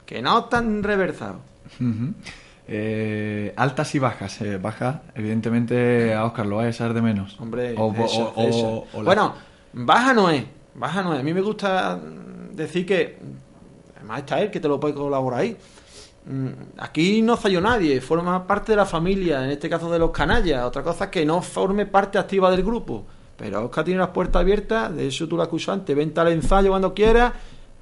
[0.06, 1.38] Que no tan reversado.
[1.80, 2.14] Ujú.
[2.68, 4.42] Eh, altas y bajas.
[4.42, 7.40] Eh, baja, evidentemente, a Oscar lo vais a echar de menos.
[7.40, 8.68] Hombre, O- eso, o- eso.
[8.68, 9.34] o- o la- bueno,
[9.74, 10.44] baja no es.
[10.76, 11.20] Baja no es.
[11.20, 11.98] A mí me gusta
[12.52, 13.18] decir que.
[14.02, 15.56] Además está él que te lo puede colaborar ahí.
[16.26, 20.10] Mm, Aquí no falló nadie, forma parte de la familia, en este caso de los
[20.10, 20.66] canallas.
[20.66, 23.06] Otra cosa es que no forme parte activa del grupo.
[23.38, 26.70] Pero Oscar tiene las puertas abiertas, de eso tú lo escuchas antes, vente al ensayo
[26.72, 27.34] cuando quieras.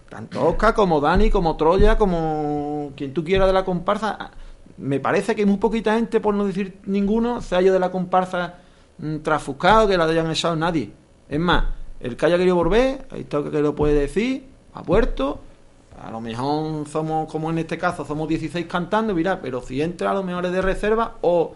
[0.10, 4.32] Tanto Oscar como Dani, como Troya, como quien tú quieras de la comparsa.
[4.78, 8.56] Me parece que muy poquita gente, por no decir ninguno, se haya de la comparsa
[8.98, 10.92] mm, trafuscado, que la hayan echado nadie.
[11.30, 11.66] Es más,
[12.02, 15.40] el que haya querido volver, ahí está que lo puede decir, ha puerto.
[16.02, 20.12] A lo mejor somos, como en este caso, somos 16 cantando, mira, pero si entra
[20.12, 21.54] a lo mejor es de reserva o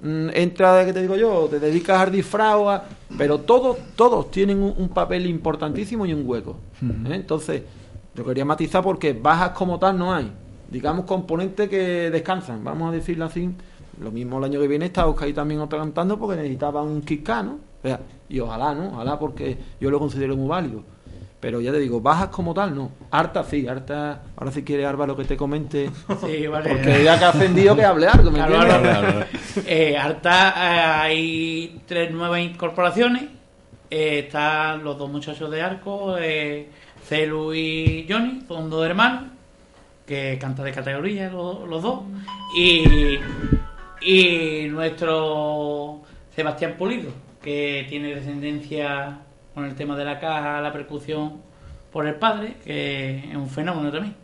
[0.00, 2.84] mm, entra, que te digo yo, te dedicas al disfraz, a-
[3.18, 6.56] pero todos, todos tienen un, un papel importantísimo y un hueco.
[6.82, 7.14] ¿eh?
[7.14, 7.62] Entonces,
[8.14, 10.30] yo quería matizar porque bajas como tal no hay.
[10.70, 13.50] Digamos componentes que descansan, vamos a decirlo así.
[14.00, 17.02] Lo mismo el año que viene está Oscar ahí también otra cantando porque necesitaba un
[17.02, 17.58] kick ¿no?
[17.82, 18.88] O sea, y ojalá, ¿no?
[18.92, 20.82] Ojalá porque yo lo considero muy válido.
[21.40, 22.92] Pero ya te digo, bajas como tal, no.
[23.10, 24.20] Harta sí, harta.
[24.36, 25.90] Ahora si quiere Álvaro que te comente.
[26.20, 26.68] Sí, vale.
[26.70, 29.26] Porque ya que ha ascendido que hable algo, ¿me entiendes?
[29.66, 33.24] Eh, Arta, eh, hay tres nuevas incorporaciones.
[33.90, 36.14] Eh, están los dos muchachos de arco,
[37.08, 39.24] Celu y Johnny, son dos hermanos,
[40.06, 42.02] que cantan de categoría los, los dos.
[42.56, 43.18] Y,
[44.02, 46.02] y nuestro
[46.36, 47.10] Sebastián Pulido,
[47.42, 49.18] que tiene descendencia
[49.54, 51.40] con el tema de la caja, la percusión,
[51.92, 54.14] por el padre, que es un fenómeno también,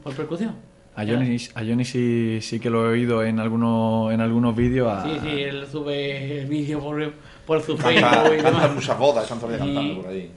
[0.00, 0.56] por percusión.
[0.94, 4.92] A Johnny, a Johnny sí, sí que lo he oído en algunos, en algunos vídeos.
[4.92, 7.12] a- Sí, sí, él sube el vídeo por,
[7.46, 9.72] por su Facebook y canta muchas bodas, están todavía Sí.
[9.74, 10.30] cantando por ahí.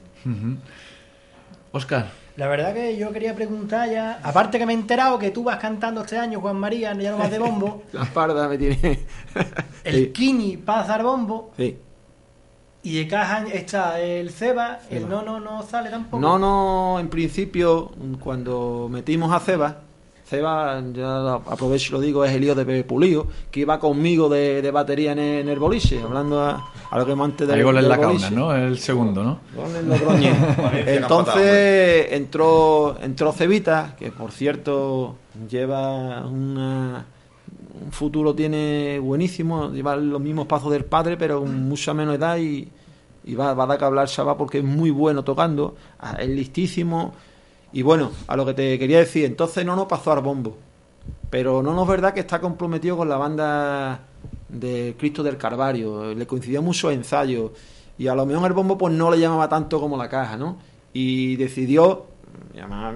[1.71, 5.43] Oscar, La verdad que yo quería preguntar ya, aparte que me he enterado que tú
[5.43, 8.99] vas cantando este año, Juan María, ya no vas de bombo, La espalda me tiene.
[9.83, 10.07] el Sí.
[10.11, 11.77] Kini pasa dar bombo Sí.
[12.85, 16.21] Y de caja está el Ceba, el no, no, no sale tampoco.
[16.21, 19.81] No, no, en principio, cuando metimos a Ceba,
[20.23, 24.29] Ceba, ya aprovecho y lo digo, es el hijo de Pepe Pulido, que iba conmigo
[24.29, 27.47] de, de batería en el, en el boliche, hablando a, a lo que hemos antes
[27.47, 28.55] del, hay gol en la cauna, ¿no?
[28.55, 29.39] El segundo, ¿no?
[29.55, 30.31] Gol en Logroño.
[30.85, 35.15] Entonces entró, entró Cevita, que por cierto
[35.49, 37.03] lleva una,
[37.83, 42.37] un futuro tiene buenísimo, lleva los mismos pasos del padre, pero con mucha menos edad
[42.37, 42.67] y,
[43.23, 45.75] y va, va a dar que hablar Shabbat porque es muy bueno tocando,
[46.19, 47.13] es listísimo.
[47.73, 50.55] Y bueno, a lo que te quería decir, entonces no nos pasó al bombo,
[51.29, 53.99] pero no, no es verdad que está comprometido con la banda
[54.47, 57.51] de Cristo del Carvario, le coincidió muchos ensayos
[57.97, 60.57] y a lo mejor el bombo pues no le llamaba tanto como la caja, ¿no?
[60.93, 62.05] Y decidió,
[62.53, 62.95] llamar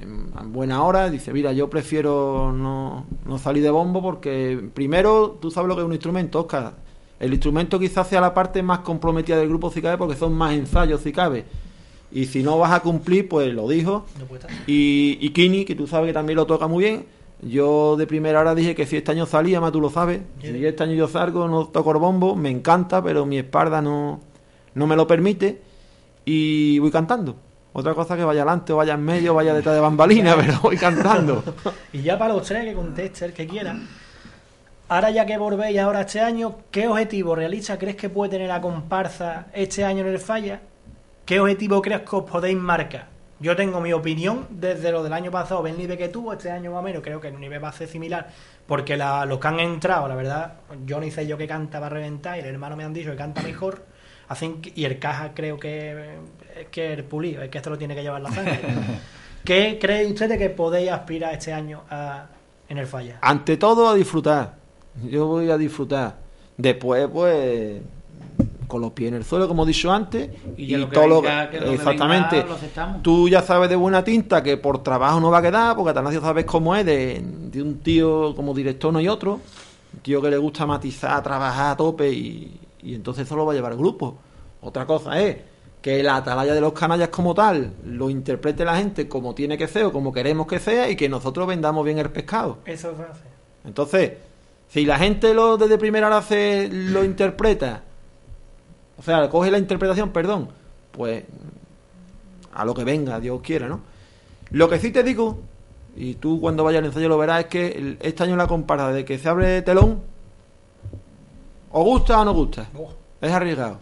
[0.00, 5.38] en, en buena hora, dice, mira, yo prefiero no, no salir de bombo porque primero,
[5.40, 6.74] tú sabes lo que es un instrumento, Oscar,
[7.18, 11.02] el instrumento quizás sea la parte más comprometida del grupo Cicabe porque son más ensayos
[11.02, 11.44] Cicabe.
[12.12, 14.04] Y si no vas a cumplir, pues lo dijo.
[14.18, 14.26] No.
[14.66, 17.06] Y, y Kini, que tú sabes que también lo toca muy bien.
[17.42, 20.20] Yo de primera hora dije que si este año salía, más tú lo sabes.
[20.40, 24.20] Si este año yo salgo, no toco el bombo, me encanta, pero mi espalda no,
[24.74, 25.62] no me lo permite.
[26.24, 27.36] Y voy cantando.
[27.72, 30.76] Otra cosa que vaya adelante o vaya en medio, vaya detrás de bambalina, pero voy
[30.76, 31.42] cantando.
[31.92, 33.76] Y ya para los tres que conteste el que quiera.
[34.88, 38.60] Ahora ya que volvéis ahora este año, ¿qué objetivo realista crees que puede tener la
[38.60, 40.60] comparsa este año en el Falla?
[41.24, 43.06] ¿Qué objetivo crees que os podéis marcar?
[43.38, 46.72] Yo tengo mi opinión desde lo del año pasado, el nivel que tuvo, este año
[46.72, 48.28] más o menos, creo que el nivel va a ser similar,
[48.66, 50.54] porque la- los que han entrado, la verdad,
[50.84, 53.12] yo ni sé yo que canta va a reventar, y el hermano me han dicho
[53.12, 53.82] que canta mejor,
[54.30, 56.14] hacen y el caja creo que
[56.58, 58.60] es que el pulido, es que esto lo tiene que llevar la sangre.
[59.44, 62.26] ¿Qué creen ustedes que podéis aspirar este año a-
[62.68, 63.18] en el Falla?
[63.20, 64.54] Ante todo, a disfrutar.
[65.04, 66.16] Yo voy a disfrutar.
[66.56, 67.80] Después, pues,
[68.66, 70.30] con los pies en el suelo, como he dicho antes.
[70.56, 72.36] Y Y, lo todo lo venga, que lo que Exactamente.
[72.36, 73.02] venga, lo aceptamos.
[73.02, 76.20] Tú ya sabes de buena tinta que por trabajo no va a quedar, porque Atanasio
[76.20, 79.40] sabes cómo es, de, de un tío como director no hay otro.
[79.94, 83.52] Un tío que le gusta matizar, trabajar a tope y, y entonces eso lo va
[83.52, 84.18] a llevar el grupo.
[84.62, 85.36] Otra cosa es
[85.82, 89.66] que la atalaya de los canallas como tal lo interprete la gente como tiene que
[89.66, 92.58] ser o como queremos que sea y que nosotros vendamos bien el pescado.
[92.66, 93.24] Eso se hace.
[93.64, 94.12] Entonces,
[94.68, 97.82] si la gente lo desde primera hora se lo interpreta,
[98.98, 100.50] o sea, coge la interpretación, perdón,
[100.92, 101.24] pues
[102.52, 103.80] a lo que venga, Dios quiera, ¿no?
[104.50, 105.38] Lo que sí te digo,
[105.96, 109.04] y tú cuando vayas al ensayo lo verás, es que este año la compara de
[109.04, 110.02] que se abre telón,
[111.70, 112.66] o gusta o no gusta.
[112.76, 112.92] Oh.
[113.20, 113.78] Es arriesgado.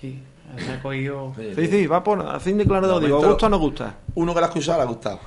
[0.00, 0.22] Sí,
[0.58, 1.32] se ha cogido...
[1.56, 3.94] Sí, sí, va por así de claro digo, gusta o no gusta.
[4.14, 5.18] Uno que la ha escuchado le ha gustado.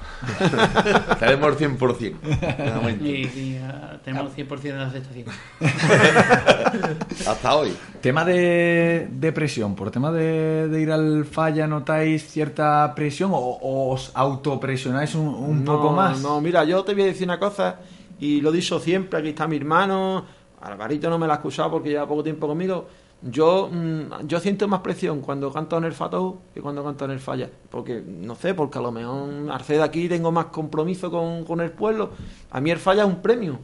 [1.20, 2.20] Tenemos el 100%.
[2.20, 3.06] de momento.
[3.06, 5.26] Y, y, ah, tenemos 100% de aceptación.
[7.28, 7.74] Hasta hoy.
[8.02, 13.38] Tema de, de presión, por tema de, de ir al falla, ¿notáis cierta presión o,
[13.38, 16.22] o os autopresionáis un, un No, poco más?
[16.22, 17.80] No, mira, yo te voy a decir una cosa,
[18.20, 20.26] y lo he dicho siempre, aquí está mi hermano,
[20.62, 22.88] Alvarito no me la ha escuchado porque lleva poco tiempo conmigo.
[23.22, 27.12] Yo, mm, yo siento más presión cuando canto en el Fatou que cuando canto en
[27.12, 27.50] el Falla.
[27.70, 31.72] Porque, no sé, porque a lo mejor Arceda aquí tengo más compromiso con, con el
[31.72, 32.12] pueblo.
[32.52, 33.60] A mí el Falla es un premio.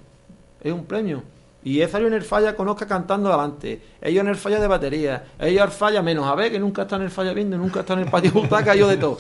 [0.62, 1.22] Es un premio.
[1.64, 3.82] Y he salido en el Falla con Oscar cantando adelante.
[4.02, 5.24] Ellos en el Falla de batería.
[5.40, 7.94] Ellos al Falla menos a ver, que nunca está en el Falla viendo, nunca está
[7.94, 9.20] en el patio butaca, de todo.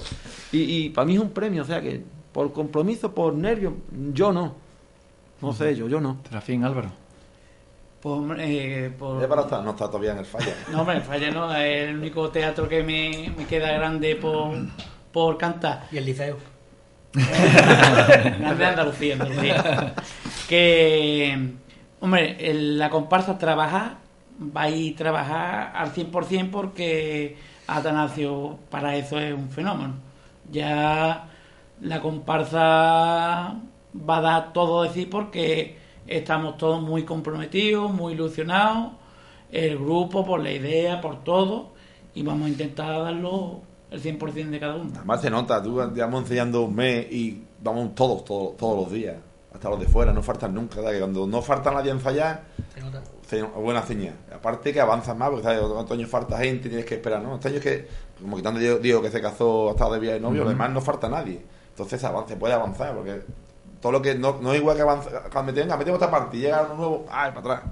[0.51, 1.61] Y, y para mí es un premio.
[1.61, 3.75] O sea que, por compromiso, por nervio,
[4.13, 4.55] yo no.
[5.41, 6.17] No sé, yo, yo no.
[6.27, 7.02] Serafín, Álvaro.
[8.03, 9.21] Pues, hombre, eh, por...
[9.21, 10.53] Ya para estar, no está todavía en el falla.
[10.71, 14.51] No, hombre, el Falla no, es el único teatro que me, me queda grande por,
[15.13, 15.85] por cantar.
[15.89, 16.37] Y el liceo.
[17.13, 19.93] Grande de Andalucía, Andalucía.
[20.49, 21.49] Que,
[22.01, 23.97] hombre, el- la comparsa trabajar,
[24.55, 27.37] va a ir a trabajar al 100% porque
[27.67, 29.93] Atanasio para eso es un fenómeno.
[30.51, 31.29] Ya
[31.81, 32.59] la comparsa
[33.95, 38.93] va a dar todo de sí porque estamos todos muy comprometidos, muy ilusionados,
[39.51, 41.71] el grupo por la idea, por todo,
[42.15, 43.61] y vamos a intentar darlo
[43.91, 44.91] el 100% de cada uno.
[44.95, 49.15] Además se nota, tú llevamos enseñando un mes y vamos todos, todos, todos los días.
[49.53, 50.77] hasta los de fuera, no faltan nunca.
[50.77, 50.91] ¿verdad?
[50.93, 53.03] Que cuando no falta nadie a ensayar, Se nota.
[53.55, 54.15] buena señal.
[54.35, 55.61] Aparte que avanzas más, porque ¿sabes?
[55.71, 57.35] cuántos años falta gente, tienes que esperar, ¿no?
[57.35, 57.87] Este año es que,
[58.19, 60.81] como quitando Diego, Diego que se casó, ha estado de viaje de novio, además no
[60.81, 61.39] falta nadie.
[61.69, 63.21] Entonces se avanza, se puede avanzar, porque
[63.83, 66.37] todo lo que no, no es igual que avanzar, cuando me venga, metemos esta parte
[66.37, 67.71] y llega uno nuevo, ¡ay, para atrás!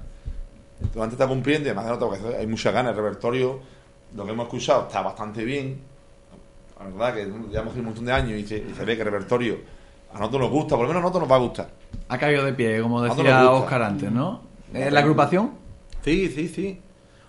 [0.74, 3.60] Entonces antes está cumpliendo y además se nota porque hay muchas ganas, el repertorio,
[4.14, 5.80] lo que hemos escuchado está bastante bien.
[6.78, 9.10] La verdad que llevamos un montón de años y se, y se ve que el
[9.10, 9.56] repertorio
[10.12, 11.70] a nosotros nos gusta, por lo menos a nosotros nos va a gustar.
[12.08, 13.50] Ha caído de pie, como decía.
[13.50, 14.42] Oscar antes, ¿no?
[14.74, 15.52] ¿La agrupación?
[16.04, 16.78] Sí, sí, sí.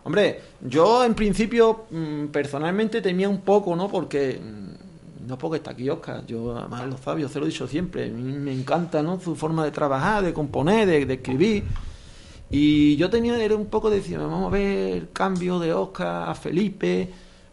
[0.03, 3.87] Hombre, yo en principio mm, personalmente temía un poco, ¿no?
[3.87, 4.82] Porque mm,
[5.27, 8.53] no porque está aquí Oscar, yo además lo sabio, se lo he dicho siempre, me
[8.53, 9.19] encanta, ¿no?
[9.19, 11.63] Su forma de trabajar, de componer, de, escribir.
[12.49, 16.29] Y yo tenía era un poco de decir, vamos a ver el cambio de Oscar
[16.29, 17.09] a Felipe,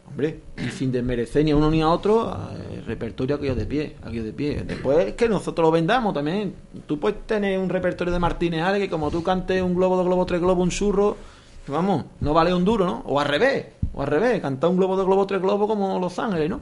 [0.06, 2.37] hombre, y sin desmerecer ni a uno ni a otro,
[2.74, 4.62] el repertorio aquello de pie, aquello de pie.
[4.66, 6.54] Después que nosotros lo vendamos también.
[6.87, 10.06] Tú puedes tener un repertorio de Martínez Ale que como tú cantes un globo, dos
[10.06, 11.16] globos, tres globos, un churro,
[11.66, 13.02] vamos, no vale un duro, ¿no?
[13.06, 16.18] O al revés, o al revés, cantar un globo, dos globos, tres globos como Los
[16.18, 16.61] Ángeles, ¿no?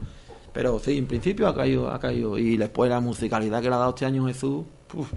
[0.58, 2.36] Pero sí, en principio ha caído, ha caído.
[2.36, 5.08] Y después la musicalidad que le ha dado este año Jesús, puf,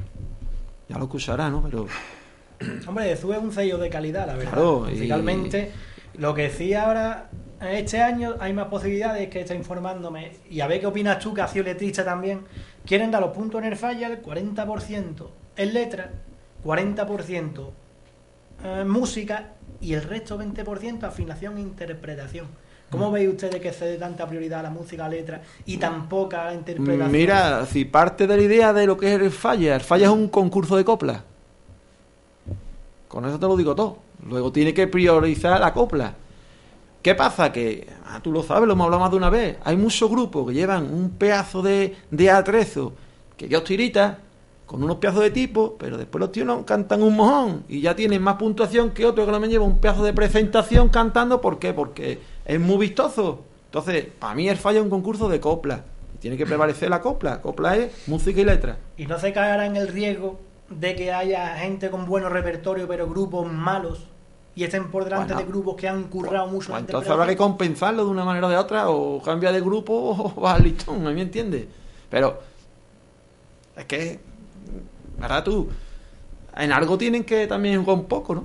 [0.88, 1.63] ya lo escuchará, ¿no?
[1.63, 1.88] Pero
[2.88, 4.51] Hombre, Jesús es un sello de calidad, la verdad.
[4.54, 5.71] Claro, y- Musicalmente,
[6.19, 10.34] lo que sí ahora, este año hay más posibilidades que está informándome.
[10.47, 12.41] Y a ver qué opinas tú, que has sido letrista también.
[12.86, 15.27] Quieren dar los puntos en el falla, 40%
[15.58, 16.12] en letra,
[16.63, 17.69] 40%
[18.63, 22.45] en música y el resto 20% afinación e interpretación.
[22.91, 23.13] ¿Cómo Mm.
[23.13, 26.08] veis ustedes que se dé tanta prioridad a la música, a la letra y tan
[26.10, 27.12] poca a la interpretación?
[27.12, 30.12] Mira, si parte de la idea de lo que es el falla, el falla es
[30.12, 31.23] un concurso de copla.
[33.08, 33.97] Con eso te lo digo todo.
[34.27, 36.13] Luego tiene que priorizar la copla.
[37.01, 37.51] ¿Qué pasa?
[37.51, 39.58] Que, ah, tú lo sabes, lo hemos hablado más de una vez.
[39.63, 42.93] Hay muchos grupos que llevan un pedazo de, de atrezo,
[43.38, 44.19] que Dios tirita,
[44.67, 47.95] con unos pedazos de tipo, pero después los tíos no cantan un mojón y ya
[47.95, 51.41] tienen más puntuación que otro que no me lleva un pedazo de presentación cantando.
[51.41, 51.73] ¿Por qué?
[51.73, 53.43] Porque es muy vistoso.
[53.65, 55.84] Entonces, para mí el falla es un concurso de copla.
[56.19, 57.41] Tiene que prevalecer la copla.
[57.41, 58.77] Copla es música y letra.
[58.97, 63.08] Y no se caerá en el riesgo de que haya gente con buenos repertorios, pero
[63.08, 64.06] grupos malos,
[64.56, 65.47] y estén por delante Bueno.
[65.47, 66.69] de grupos que han currado mucho.
[66.69, 69.93] Pues entonces habrá que compensarlo de una manera o de otra, o cambia de grupo
[69.93, 71.65] o va al listón, ¿me entiendes?
[72.10, 72.39] Pero
[73.75, 74.19] es que,
[75.17, 75.69] ¿verdad tú?
[76.56, 78.43] En algo tienen que también jugar un poco, ¿no?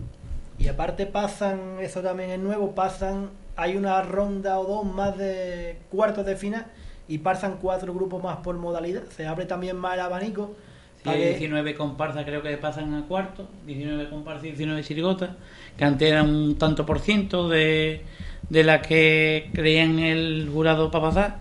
[0.58, 5.78] Y aparte pasan, eso también es nuevo, pasan, hay una ronda o dos más de
[5.90, 6.66] cuartos de final
[7.08, 9.02] y pasan cuatro grupos más por modalidad.
[9.16, 10.54] Se abre también más el abanico.
[11.02, 15.30] Sí, hay que- 19 comparsas creo que pasan a cuarto, 19 comparsas y 19 chirigotas,
[15.76, 18.02] que antes eran un tanto por ciento de,
[18.50, 21.36] de las que creían el jurado para pasar.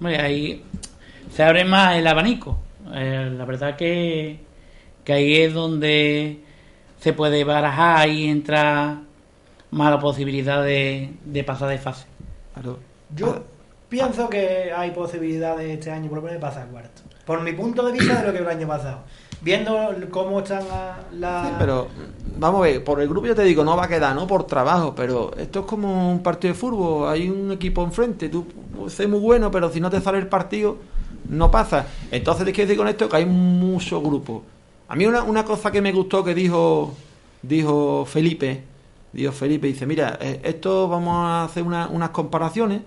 [0.00, 0.62] Hombre, ahí
[1.30, 2.58] se abre más el abanico.
[2.92, 4.40] Eh, la verdad que,
[5.04, 6.40] que ahí es donde
[6.98, 9.02] se puede barajar y entra
[9.74, 12.06] más la posibilidad de, de pasar de fase.
[12.54, 12.78] Claro.
[13.14, 13.42] Yo
[13.88, 17.02] pienso que hay posibilidades este año por lo menos de pasar cuarto.
[17.26, 18.98] Por mi punto de vista de lo que el año pasado.
[19.40, 19.76] Viendo
[20.10, 20.98] cómo están la...
[21.12, 21.88] la- Sí, pero
[22.38, 24.26] vamos a ver, por el grupo yo te digo, no va a quedar, ¿no?
[24.26, 28.46] Por trabajo, pero esto es como un partido de fútbol, hay un equipo enfrente, tú
[28.74, 30.76] puedes ser muy bueno, pero si no te sale el partido,
[31.28, 31.86] no pasa.
[32.10, 33.08] Entonces, ¿qué quiero decir con esto?
[33.08, 34.42] Que hay muchos grupos.
[34.88, 36.94] A mí una, una cosa que me gustó que dijo,
[37.42, 38.62] dijo Felipe,
[39.14, 42.82] dijo Felipe, dice, mira, eh, esto vamos a hacer una- unas comparaciones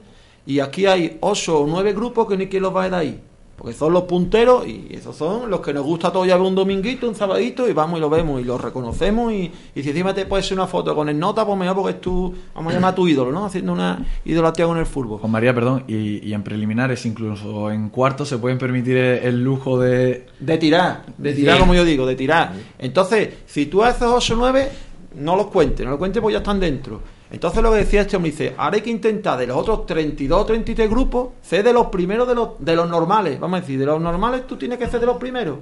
[0.45, 3.21] y aquí hay ocho o nueve grupos que ni quien los va a dar ahí.
[3.57, 6.53] Porque son los punteros y esos son los que nos gusta todo ya ver un
[6.53, 10.13] dominguito, un sabadito y vamos y lo vemos y lo reconocemos y, y si encima
[10.13, 12.75] te puedes hacer una foto con el nota, pues mejor porque es tu, vamos a
[12.75, 13.45] llamar a tu ídolo, ¿no?
[13.47, 15.17] Haciendo una idolatría con el fútbol.
[15.17, 19.43] Juan María, perdón, y, y en preliminares, incluso en cuartos, se pueden permitir el, el
[19.43, 20.27] lujo de.
[20.39, 21.59] De tirar, de tirar Sí.
[21.59, 22.53] como yo digo, de tirar.
[22.77, 24.69] Entonces, si tú haces 8 o 9,
[25.17, 27.01] no los cuentes, no los cuentes porque ya están dentro.
[27.29, 30.41] Entonces lo que decía este hombre dice, ahora hay que intentar de los otros 32
[30.41, 33.39] o 33 grupos, ser de los primeros de los, de los normales.
[33.39, 35.59] Vamos a decir, de los normales tú tienes que ser de los primeros.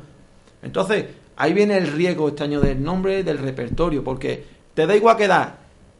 [0.62, 1.06] Entonces,
[1.38, 5.28] ahí viene el riesgo este año del nombre, del repertorio, porque te da igual que
[5.28, 5.58] da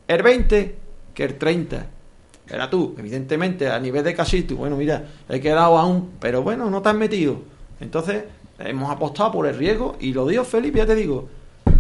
[0.08, 0.76] el 20
[1.14, 1.88] que el 30.
[2.48, 6.82] Era tú, evidentemente, a nivel de casito, bueno, mira, he quedado aún, pero bueno, no
[6.82, 7.38] te has metido.
[7.80, 8.24] Entonces,
[8.60, 11.28] hemos apostado por el riesgo y lo dijo Felipe, ya te digo,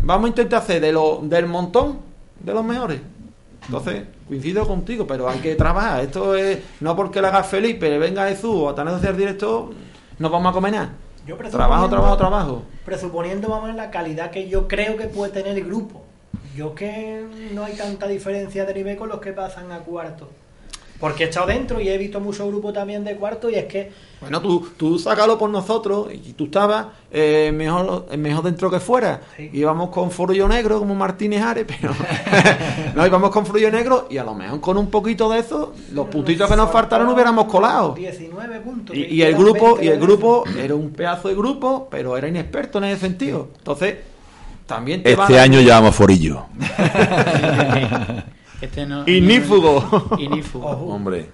[0.05, 1.99] vamos a intentar hacer de lo, del montón
[2.39, 3.01] de los mejores.
[3.65, 6.01] Entonces, coincido contigo, pero hay que trabajar.
[6.01, 9.71] Esto es, no porque le haga Felipe, venga Jesús o a tener hacer directo,
[10.19, 10.93] nos vamos a comer nada.
[11.25, 12.61] Yo Trabajo, trabajo, trabajo.
[12.85, 16.03] Presuponiendo, vamos, en la calidad que yo creo que puede tener el grupo.
[16.55, 20.29] Yo que no hay tanta diferencia de nivel con los que pasan a cuarto.
[20.99, 23.91] Porque he estado dentro y he visto muchos grupos también de cuarto y es que
[24.21, 29.21] Bueno, tú, tú sácalo por nosotros y tú estabas eh, mejor, mejor dentro que fuera.
[29.35, 29.49] Sí.
[29.53, 31.93] Íbamos con Forullo Negro como Martínez Ares, pero
[32.95, 36.07] no íbamos con Forullo Negro y a lo mejor con un poquito de eso, los
[36.07, 37.93] puntitos que nos faltaron hubiéramos colado.
[37.93, 38.95] 19 puntos.
[38.95, 42.77] Y, el grupo 20 y el grupo era un pedazo de grupo, pero era inexperto
[42.77, 43.49] en ese sentido.
[43.57, 43.95] Entonces,
[44.65, 46.45] también te Este año llevamos Forillo.
[48.61, 50.15] Este no, Ignífugo.
[50.17, 50.67] Ignífugo.
[50.69, 50.85] Ojo.
[50.85, 51.29] Hombre.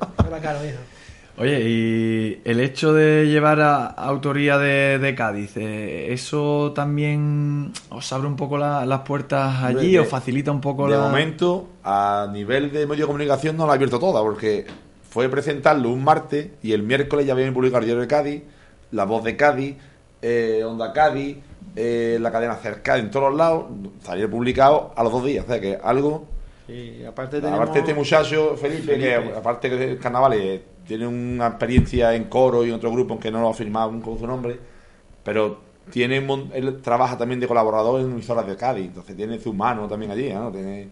[1.37, 8.11] Oye, y el hecho de llevar a, autoría de, de Cádiz, eh, ¿eso también os
[8.13, 11.03] abre un poco la- las puertas allí De- o facilita un poco De la...
[11.03, 14.65] momento, a nivel de medio de comunicación no la ha abierto toda, porque
[15.09, 18.43] fue presentarlo un martes y el miércoles ya habían publicado el diario de Cádiz,
[18.91, 19.77] La Voz de Cádiz,
[20.21, 21.37] eh, Onda Cádiz,
[21.75, 23.65] eh, la cadena Cerca, en todos los lados,
[24.03, 25.45] salió publicado a los dos días.
[25.45, 26.27] O sea que algo.
[26.71, 27.59] Y aparte tenemos...
[27.59, 29.37] Aparte, este muchacho, Felipe, que Felipe.
[29.37, 33.41] aparte que de carnavales tiene una experiencia en coro y en otro grupo, aunque no
[33.41, 34.57] lo ha firmado con su nombre,
[35.23, 35.59] pero
[35.91, 40.11] tiene él trabaja también de colaborador en emisoras de Cádiz, entonces tiene su mano también
[40.11, 40.51] allí, ¿no?
[40.51, 40.87] Tiene,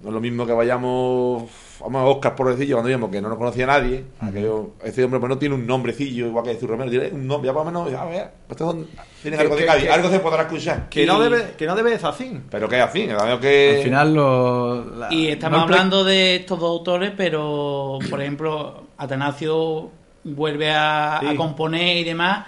[0.00, 1.44] no es lo mismo que vayamos,
[1.82, 5.20] vamos a Oscar por decirlo, cuando íbamos, que no nos conocía nadie, aquello- ese hombre
[5.20, 7.70] pues no tiene un nombrecillo igual que Jesús Romero, tiene un nombre, ya por lo
[7.70, 8.86] menos, a ver, estos son-
[9.22, 10.88] tienen Que- algo de que- algo se podrá escuchar.
[10.88, 12.40] Que Y- no debe, que no debe de ser así.
[12.50, 13.76] Pero que es que que...
[13.78, 14.84] Al final lo...
[14.96, 19.90] la- Y estamos hablando de estos dos autores, pero por ejemplo, Atanasio
[20.24, 21.26] vuelve a, Sí.
[21.26, 22.46] a componer y demás,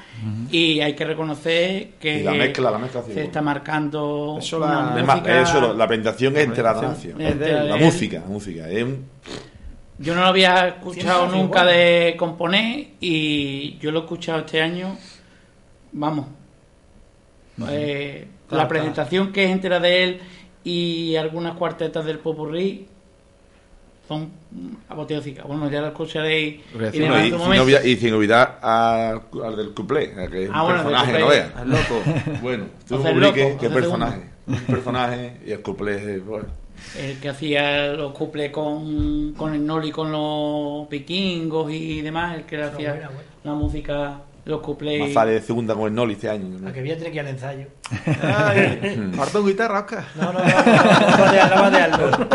[0.50, 4.58] y hay que reconocer que Y la mezcla, la mezcla, sí, se está marcando Eso
[4.58, 7.28] una la- Además, música- eso, lo- la presentación es entera presentación Atanasio.
[7.28, 8.68] es de La música, la música.
[8.70, 9.06] Es un,
[9.98, 11.66] Yo no lo había escuchado nunca igual.
[11.68, 14.96] de componer y yo lo he escuchado este año.
[15.92, 16.26] Vamos.
[17.70, 20.20] Eh, la presentación que es entera de él
[20.64, 22.86] y algunas cuartetas del Popurrí
[24.08, 24.30] son
[24.88, 25.46] apoteósicas.
[25.46, 26.60] Bueno, ya lo escucharéis.
[26.92, 30.68] Y sin olvidar, y sin olvidar a- al del cuplé, a que es Ah, un
[30.68, 31.20] bueno, personaje, cuplé.
[31.20, 31.50] no veas.
[31.60, 32.02] Es loco.
[32.42, 34.20] Bueno, tú publiques loco, qué personaje.
[34.46, 36.46] Un personaje y el cuplé es, bueno.
[36.98, 42.42] El que hacía los cuples con, con el Noli, con los vikingos y demás, el
[42.44, 43.22] que le hacía buena, buena.
[43.44, 45.00] la música, los cuples.
[45.00, 46.58] Más sale de segunda con el Noli este año.
[46.60, 46.68] ¿no?
[46.68, 47.66] A que voy a tener que ir al ensayo.
[48.22, 49.00] Ay,
[49.46, 50.04] guitarra, Oscar.
[50.16, 52.26] No, no, no, no, no, no.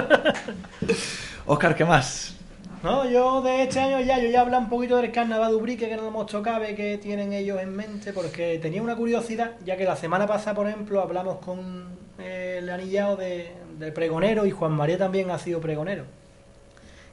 [1.52, 2.36] Oscar, ¿qué más?
[2.84, 5.90] No, yo de este año ya, yo ya hablo un poquito del carnaval de Ubrique,
[5.90, 9.76] que no lo hemos tocado, que tienen ellos en mente, porque tenía una curiosidad, ya
[9.76, 11.88] que la semana pasada, por ejemplo, hablamos con
[12.20, 16.04] eh, el anillado de, del pregonero y Juan María también ha sido pregonero.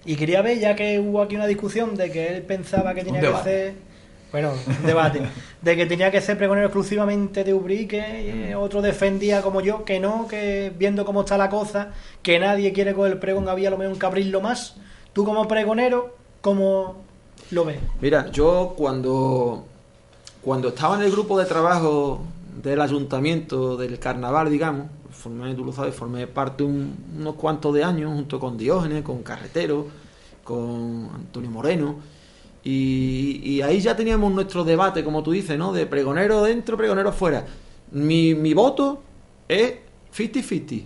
[0.05, 3.22] Y quería ver, ya que hubo aquí una discusión de que él pensaba que tenía
[3.22, 3.74] que ser.
[4.37, 5.22] Bueno, un debate.
[5.62, 9.99] de que tenía que ser pregonero exclusivamente de Ubrique, eh, otro defendía como yo que
[9.99, 13.78] no, que viendo cómo está la cosa, que nadie quiere con el pregón, había lo
[13.78, 14.76] mejor que abrirlo más.
[15.14, 16.97] Tú como pregonero, ¿cómo
[17.51, 17.78] lo ves?
[18.03, 19.64] Mira, yo cuando,
[20.43, 22.20] cuando estaba en el grupo de trabajo
[22.62, 27.84] del ayuntamiento del carnaval, digamos, formé, tú lo sabes, formé parte un- unos cuantos de
[27.84, 29.87] años junto con Diógenes, con Carretero,
[30.45, 32.16] con Antonio Moreno.
[32.69, 35.73] Y, y ahí ya teníamos nuestro debate, como tú dices, ¿no?
[35.73, 37.45] De pregonero dentro, pregonero fuera.
[37.93, 39.03] Mi, mi voto
[39.49, 39.75] es
[40.17, 40.83] 50-50.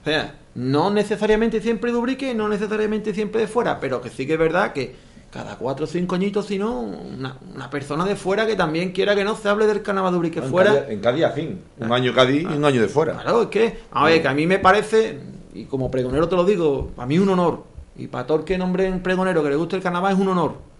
[0.00, 4.26] O sea, no necesariamente siempre de Ubrique, no necesariamente siempre de fuera, pero que sí
[4.26, 4.94] que es verdad que
[5.30, 9.14] cada cuatro o cinco añitos, si no, una, una persona de fuera que también quiera
[9.14, 10.72] que no se hable del carnaval de Ubrique En fuera.
[10.72, 11.60] Cádiz- En Cádiz, a fin.
[11.78, 13.18] Un año Cádiz y un año de fuera.
[13.20, 15.20] Claro, es que, a ver, que a mí me parece,
[15.54, 17.64] y como pregonero te lo digo, para mí es un honor.
[17.98, 20.28] Y para todo el que nombre en pregonero que le guste el carnaval es un
[20.28, 20.71] honor.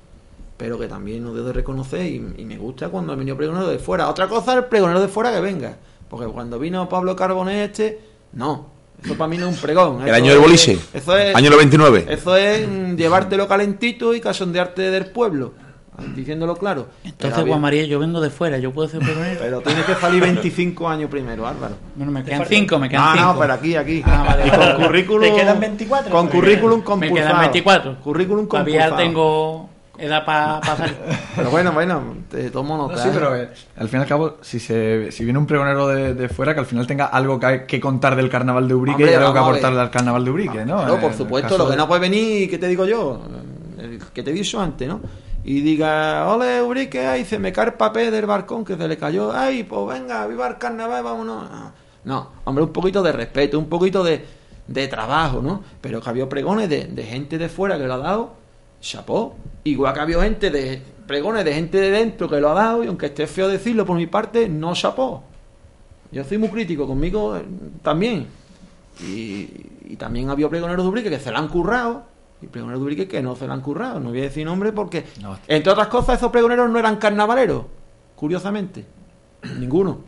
[0.62, 3.66] Pero que también nos debo de reconocer y, y me gusta cuando ha venido pregonero
[3.66, 4.08] de fuera.
[4.08, 5.76] Otra cosa es el pregonero de fuera que venga.
[6.08, 8.00] Porque cuando vino Pablo Carbonés este,
[8.34, 8.66] no.
[9.04, 10.06] Eso para mí no es un pregón.
[10.06, 10.78] El año del es- boliche.
[10.94, 12.06] Eso es, Año 99.
[12.08, 15.54] eso es mm, llevártelo calentito y casondearte del pueblo.
[16.14, 16.86] Diciéndolo claro.
[17.04, 19.40] Entonces, Juan María, yo vengo de fuera, yo puedo ser pregonero.
[19.40, 21.74] Pero tienes que salir 25 años primero, Álvaro.
[21.96, 23.32] Bueno, me quedan falta- cinco, me quedan No, cinco.
[23.34, 24.02] no, pero aquí, aquí.
[24.06, 24.86] Ah, vale, y con vale.
[24.86, 25.28] currículum.
[25.28, 26.10] ¿Te quedan 24?
[26.12, 27.16] Con Me currículum Me compulsado.
[27.28, 28.00] quedan 24.
[28.00, 29.02] Currículum Todavía compulsado.
[29.02, 29.70] tengo
[30.04, 30.96] edad para salir.
[31.36, 33.02] Pero bueno, bueno, te tomo No, nota.
[33.02, 36.14] sí, pero eh, al fin y al cabo, si, se, si viene un pregonero de,
[36.14, 39.12] de fuera, que al final tenga algo que, que contar del carnaval de Ubrique Hombre,
[39.12, 40.76] y algo que aportarle al carnaval de Ubrique, ¿no?
[40.78, 43.20] Claro, Eh, por supuesto, lo que de- no puede venir, ¿qué te digo yo?
[43.78, 45.00] El que te he dicho antes, ¿no?
[45.44, 48.96] Y diga, ole, Urique, ay, se me cae el papel del barcón que se le
[48.96, 51.50] cayó, ay, pues venga, viva el carnaval, vámonos.
[51.50, 51.72] No,
[52.04, 54.24] No, hombre, un poquito de respeto, un poquito de,
[54.68, 55.62] de trabajo, ¿no?
[55.80, 58.34] Pero que había pregones de, de gente de fuera que lo ha dado,
[58.82, 59.36] chapó.
[59.64, 62.88] Igual que había gente de pregones de gente de dentro que lo ha dado, y
[62.88, 65.22] aunque esté feo decirlo por mi parte, no chapó.
[66.10, 67.42] Yo soy muy crítico conmigo eh,
[67.82, 68.26] también.
[69.00, 69.48] Y,
[69.88, 72.04] y también había pregoneros de Ubrique que se la han currado
[72.42, 73.98] y pregoneros de Ubrique que no se lo han currado.
[74.00, 75.38] No voy a decir nombre porque, No.
[75.48, 77.64] entre otras cosas, esos pregoneros no eran carnavaleros,
[78.16, 78.84] curiosamente.
[79.58, 80.00] Ninguno.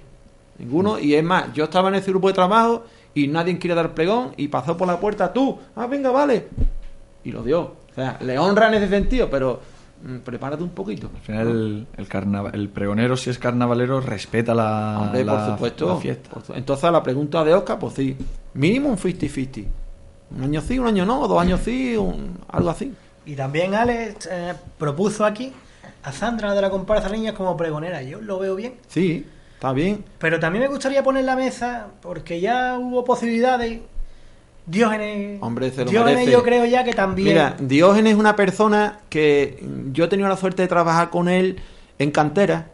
[0.59, 0.99] Ninguno.
[0.99, 4.33] Y es más, yo estaba en ese grupo de trabajo y nadie quiere dar pregón
[4.37, 5.59] y pasó por la puerta tú.
[5.77, 6.49] Ah, venga, vale.
[7.25, 7.84] Y lo dio.
[7.95, 9.61] O sea, le honra en ese sentido, pero
[10.05, 11.11] mm, prepárate un poquito.
[11.15, 15.47] Al final, el, el, carnava- el pregonero, si es carnavalero, respeta la, Hombre, la- por
[15.55, 15.89] supuesto.
[15.89, 16.31] la fiesta.
[16.31, 18.17] Por su- Entonces, a la pregunta de Oscar, pues sí.
[18.55, 19.67] Mínimo un 50-50.
[20.37, 22.93] Un año sí, un año no, dos años sí, un- algo así.
[23.27, 25.53] Y también Alex eh, propuso aquí
[26.03, 28.03] a Sandra de la comparsa Niñas como pregonera.
[28.03, 28.75] Yo lo veo bien.
[28.89, 29.25] Sí,
[29.55, 30.05] está bien.
[30.19, 33.81] Pero también me gustaría poner la mesa, porque ya hubo posibilidades.
[34.67, 35.43] Diógenes.
[35.43, 36.33] Hombre, se lo Diógenes merece.
[36.33, 37.29] yo creo ya que también.
[37.29, 39.63] Mira, Diógenes es una persona que
[39.93, 41.61] yo he tenido la suerte de trabajar con él
[41.99, 42.71] en cantera,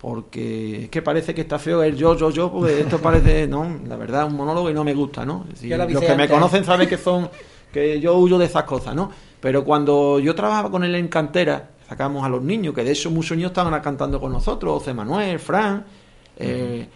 [0.00, 3.80] porque es que parece que está feo el yo, yo, yo, porque esto parece, no,
[3.86, 5.46] la verdad, un monólogo y no me gusta, ¿no?
[5.62, 7.28] Lo los que me conocen saben que son,
[7.72, 9.10] que yo huyo de esas cosas, ¿no?
[9.40, 13.10] Pero cuando yo trabajaba con él en cantera, sacábamos a los niños, que de hecho
[13.10, 15.84] muchos niños estaban cantando con nosotros, José Manuel, Fran,
[16.36, 16.88] eh,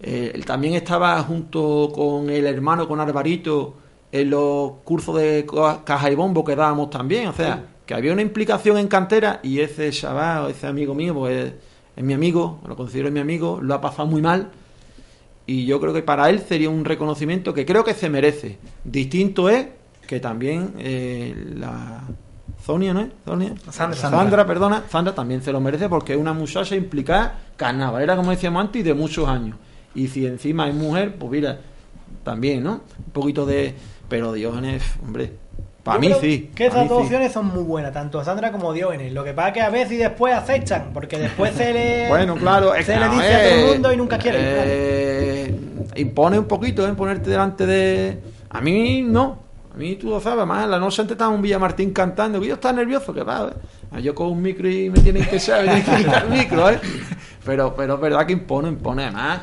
[0.00, 3.74] eh, él también estaba junto con el hermano, con Alvarito,
[4.12, 7.28] en los cursos de co- caja y bombo que dábamos también.
[7.28, 11.46] O sea, que había una implicación en cantera y ese chaval, ese amigo mío, pues
[11.46, 11.52] es,
[11.96, 14.50] es mi amigo, lo considero mi amigo, lo ha pasado muy mal.
[15.46, 18.58] Y yo creo que para él sería un reconocimiento que creo que se merece.
[18.84, 19.66] Distinto es
[20.06, 22.02] que también eh, la
[22.64, 23.08] Sonia, ¿no es?
[23.24, 23.54] Sonia.
[23.70, 23.98] Sandra.
[23.98, 28.60] Sandra, perdona, Sandra también se lo merece porque es una muchacha implicada carnavalera, como decíamos
[28.60, 29.56] antes, y de muchos años.
[29.98, 31.58] Y si encima es mujer, pues mira,
[32.22, 32.82] también, ¿no?
[33.04, 33.74] Un poquito de...
[34.08, 35.32] Pero Diógenes, hombre,
[35.82, 36.50] para mí sí.
[36.54, 36.92] Que mí dos sí.
[36.92, 39.12] opciones son muy buenas, tanto Sandra como Diógenes.
[39.12, 42.08] Lo que pasa es que a veces y después acechan, porque después se le.
[42.10, 44.38] Bueno, claro, es se que, le a dice a todo el mundo y nunca quiere.
[44.40, 45.60] eh,
[45.96, 46.92] impone un poquito, ¿eh?
[46.92, 48.20] Ponerte delante de...
[48.50, 49.40] A mí no.
[49.74, 52.54] A mí tú lo sabes, más la noche antes estaba un Villamartín cantando, que yo
[52.54, 53.50] estaba nervioso, que va,
[53.92, 54.02] ¿eh?
[54.02, 56.70] Yo con un micro y me tienen que saber, me tienen que quitar el micro,
[56.70, 56.78] ¿eh?
[57.44, 59.04] Pero, pero es verdad que impone, impone.
[59.04, 59.40] Además,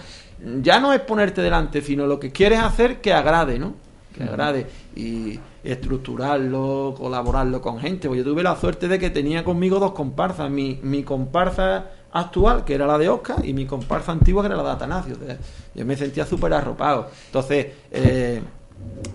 [0.61, 3.73] ya no es ponerte delante, sino lo que quieres hacer que agrade, ¿no?
[4.15, 4.67] Que agrade.
[4.95, 8.07] Y estructurarlo, colaborarlo con gente.
[8.07, 10.49] Pues yo tuve la suerte de que tenía conmigo dos comparsas.
[10.49, 14.55] Mi, mi comparsa actual, que era la de Oscar, y mi comparsa antigua, que era
[14.55, 15.15] la de Atanasio.
[15.21, 15.37] O sea,
[15.73, 17.09] yo me sentía súper arropado.
[17.27, 18.41] Entonces, eh,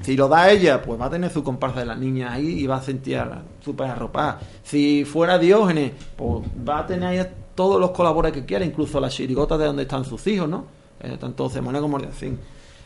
[0.03, 2.66] si lo da ella, pues va a tener su comparsa de las niñas ahí y
[2.66, 3.23] va a sentir
[3.64, 4.41] súper arropada.
[4.62, 9.14] Si fuera Diógenes, pues va a tener ahí todos los colaboradores que quiera, incluso las
[9.14, 10.80] chirigotas de donde están sus hijos, ¿no?
[11.01, 12.38] Eh, tanto Semana como Ordencín.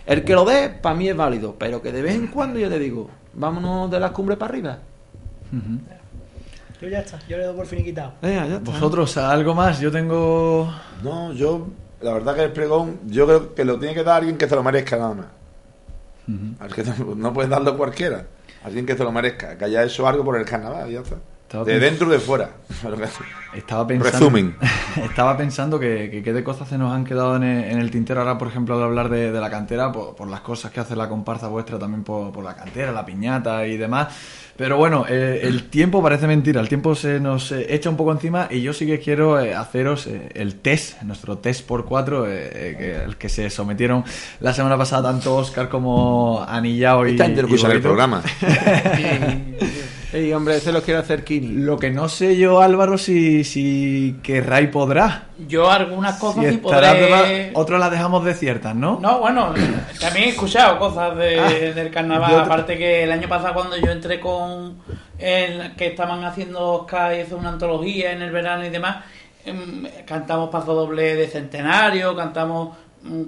[0.06, 2.68] El que lo dé, para mí es válido, pero que de vez en cuando yo
[2.68, 4.78] le digo, vámonos de las cumbres para arriba.
[6.80, 8.12] Yo ya está, yo le doy por finiquitado.
[8.20, 8.70] Venga, ya está.
[8.70, 10.72] Vosotros, algo más, yo tengo...
[11.02, 11.68] No, yo,
[12.02, 14.54] la verdad que el pregón, yo creo que lo tiene que dar alguien que se
[14.54, 15.26] lo merezca nada más.
[17.16, 18.26] No, puedes darlo cualquiera.
[18.62, 21.16] Alguien que se lo merezca, que haya hecho algo por el carnaval, ya está.
[21.54, 22.50] Estaba De pens- dentro y de fuera.
[23.54, 24.56] Estaba pensando, Resumen.
[25.04, 27.92] Estaba pensando que, que qué de cosas se nos han quedado en el, en el
[27.92, 30.80] tintero ahora, por ejemplo, al hablar de, de la cantera, por, por las cosas que
[30.80, 34.08] hace la comparsa vuestra también por, por la cantera, la piñata y demás.
[34.56, 38.10] Pero bueno, eh, el tiempo parece mentira, el tiempo se nos eh, echa un poco
[38.12, 42.26] encima y yo sí que quiero eh, haceros eh, el test, nuestro test por cuatro,
[42.28, 44.04] eh, eh, que, al que se sometieron
[44.40, 48.22] la semana pasada tanto Oscar como Anillao y, escucha el programa.
[50.14, 51.48] Ey, hombre, ese lo quiere hacer Kini.
[51.64, 55.24] Lo que no sé yo, Álvaro, si, si querrá y podrá.
[55.48, 57.50] Yo algunas cosas Si sí podré...
[57.54, 59.00] Otras las dejamos desiertas, ¿no?
[59.00, 59.52] No, bueno,
[60.00, 62.30] también he escuchado cosas de- del carnaval.
[62.30, 64.76] te- Aparte que el año pasado cuando yo entré con
[65.18, 69.04] el que estaban haciendo Oscar y hizo una antología en el verano y demás,
[69.44, 72.76] em, cantamos paso doble de centenario, cantamos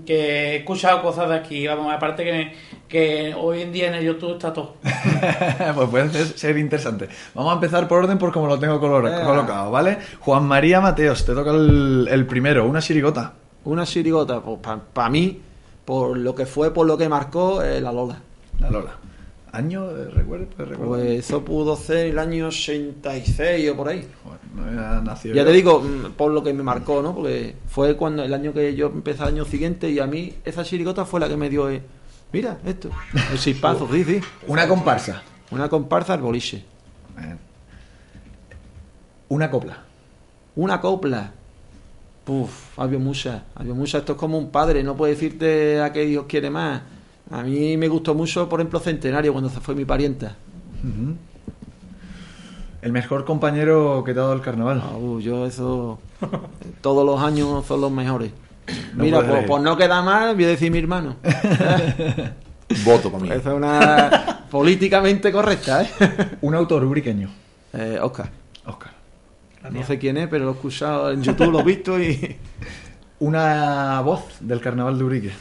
[0.05, 1.67] que he escuchado cosas de aquí.
[1.67, 2.53] Vamos, aparte que,
[2.89, 4.77] que hoy en día en el YouTube está todo.
[5.75, 7.09] pues puede ser, ser interesante.
[7.35, 9.99] Vamos a empezar por orden por como lo tengo color- colocado, ¿vale?
[10.21, 13.35] Juan María Mateos, te toca el, el primero, una chirigota.
[13.65, 14.59] Una chirigota, pues
[14.93, 15.41] para mí,
[15.85, 18.17] por lo que fue, por lo que marcó, eh, la Lola.
[18.61, 18.93] La Lola.
[19.53, 19.91] ¿Año?
[19.91, 20.47] eh, ¿Recuerdo?
[20.47, 21.01] ¿Puedes recordar?
[21.01, 24.07] Pues eso pudo ser el año 86 o por ahí.
[24.23, 25.47] Joder, no había nacido Ya yo.
[25.49, 27.15] te digo, mm, por lo que me marcó, ¿no?
[27.15, 30.65] Porque fue cuando el año que yo empecé el año siguiente y a mí esa
[30.65, 31.83] chirigota fue la que me dio, eh,
[32.33, 32.91] mira, esto,
[33.33, 34.21] el chispazo, sí, sí.
[34.49, 35.23] Una comparsa.
[35.51, 36.65] Una comparsa al boliche.
[39.29, 39.79] Una copla.
[40.57, 41.33] Una copla.
[42.25, 44.01] Puf, había muchas, había muchas.
[44.01, 46.83] Esto es como un padre, no puede decirte a qué Dios quiere más.
[47.31, 50.37] A mí me gustó mucho, por ejemplo, Centenario, cuando se fue mi parienta.
[52.87, 54.81] El mejor compañero que te ha dado el carnaval.
[54.81, 55.99] Ah, uh, yo eso,
[56.81, 58.31] todos los años son los mejores.
[58.95, 61.17] No Mira, por, por no quedar mal, voy a decir mi hermano.
[62.85, 63.29] Voto para mí.
[63.29, 65.89] Eso es una, políticamente correcta, ¿eh?
[66.43, 67.29] Un autor ubriqueño.
[67.73, 68.31] eh Oscar.
[68.65, 68.93] Oscar.
[69.69, 72.37] No sé quién es, pero lo he escuchado en YouTube, lo he visto y...
[73.19, 75.33] Una voz del carnaval de Urique.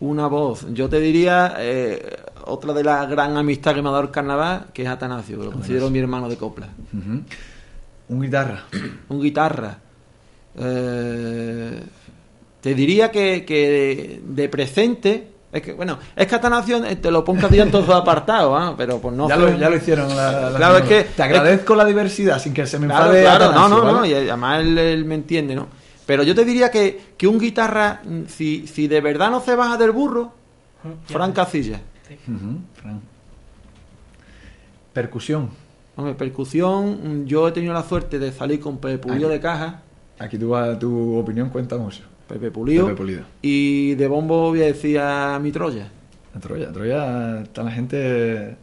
[0.00, 0.66] Una voz.
[0.72, 2.16] Yo te diría eh,
[2.46, 5.44] otra de las gran amistad que me ha dado el carnaval, que es Atanasio, que
[5.46, 6.68] lo considero mi hermano de copla.
[8.08, 8.64] Un guitarra.
[9.08, 9.78] Un guitarra.
[10.56, 11.82] Eh,
[12.60, 15.28] te diría que, que de, de presente.
[15.52, 18.56] Es que, bueno, es que Atanasio eh, te lo pongo a en todos los apartados,
[18.60, 18.74] ¿ah?
[18.76, 19.28] pero pues no.
[19.28, 20.08] ya, lo, ya lo hicieron.
[20.16, 23.22] la- la- Claro, es que- Te agradezco la diversidad sin que se me Claro, enfade.
[23.22, 24.08] claro, no, Atanasio, no, no, ¿vale?
[24.08, 25.68] y además él, él me entiende, ¿no?
[26.06, 29.54] Pero yo te diría que, que un guitarra, mm, si, si de verdad no se
[29.54, 30.32] baja del burro,
[31.06, 31.32] Fran
[32.74, 33.00] Fran.
[34.92, 35.50] Percusión.
[35.96, 39.82] Hombre, percusión, mm, yo he tenido la suerte de salir con Pepe Pulido de caja,
[40.18, 42.02] Aquí tu, tu opinión cuenta mucho.
[42.28, 43.22] Pepe Pulido, Pepe Pulido.
[43.42, 45.88] y de bombo voy a decir a mi Troya.
[46.34, 48.56] En Troya, Troya está la gente.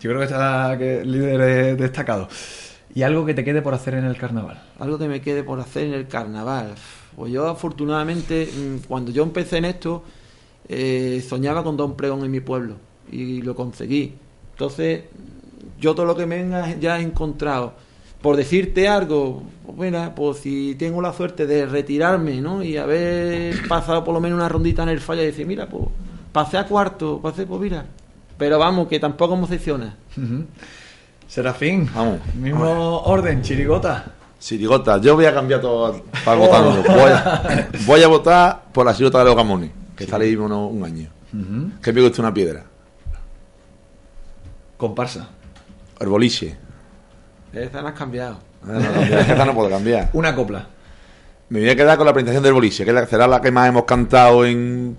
[0.00, 2.28] Yo creo que está que líder destacado.
[2.94, 4.62] Y algo que te quede por hacer en el carnaval.
[4.78, 6.74] Algo que me quede por hacer en el carnaval.
[7.14, 10.02] Pues yo afortunadamente, mm, cuando yo empecé en esto,
[10.68, 12.74] eh, soñaba con dar un pregón en mi pueblo
[13.10, 14.14] y lo conseguí.
[14.52, 15.02] Entonces,
[15.80, 17.74] yo todo lo que venga ya he encontrado.
[18.22, 22.62] Por decirte algo, pues mira, pues si tengo la suerte de retirarme, ¿no?
[22.62, 25.84] Y haber pasado por lo menos una rondita en el falla y decir, mira, pues
[26.32, 27.84] pasé a cuarto, pasé, pues mira.
[28.38, 29.96] Pero vamos, que tampoco me decepciona.
[30.16, 30.44] Ujú.
[31.28, 32.20] Serafín, Vamos.
[32.34, 34.12] mismo orden, chirigota.
[34.38, 36.82] Sirigota, yo voy a cambiar todo para votarlo.
[36.86, 40.68] Voy a, voy a votar por la sirigota de los gamones, que está ahí uno-
[40.68, 41.08] un año.
[41.32, 41.80] Ujú.
[41.82, 42.64] Que me gusta una piedra.
[44.76, 45.28] Comparsa.
[46.00, 46.56] El boliche.
[47.52, 48.38] Esa la has cambiado.
[48.62, 50.10] Ah, no, no, esta no puedo cambiar.
[50.12, 50.66] Una copla.
[51.48, 53.84] Me voy a quedar con la presentación del boliche, que será la que más hemos
[53.84, 54.96] cantado en,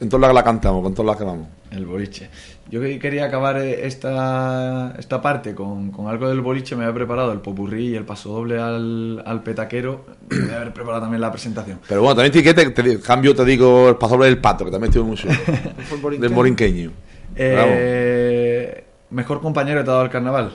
[0.00, 1.46] en todas las que la cantamos, con todas las que vamos.
[1.70, 2.28] El boliche.
[2.70, 6.74] Yo que- quería acabar eh, esta, esta parte con, con algo del boliche.
[6.76, 10.06] Me había preparado el popurrí y el paso doble al, al petaquero.
[10.30, 11.78] Me voy a haber preparado también la presentación.
[11.88, 14.90] Pero bueno, también te, te, te- cambio, te digo, el paso del pato, que también
[14.90, 15.28] estuvo mucho.
[16.18, 16.90] del morinqueño.
[17.36, 20.52] Eh, mejor compañero que te ha dado el carnaval.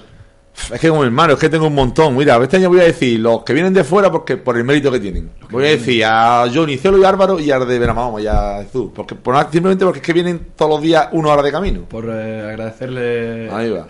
[0.72, 2.16] Es que como hermano, es que tengo un montón.
[2.16, 4.92] Mira, este año voy a decir los que vienen de fuera porque por el mérito
[4.92, 5.32] que tienen.
[5.50, 8.92] Voy a decir a Johnny, Celo y Álvaro y al de Benamahoma y a Jesús.
[8.94, 11.82] Porque, por simplemente porque es que vienen todos los días una hora de camino.
[11.82, 13.50] Por eh, agradecerle.
[13.52, 13.88] Ahí va.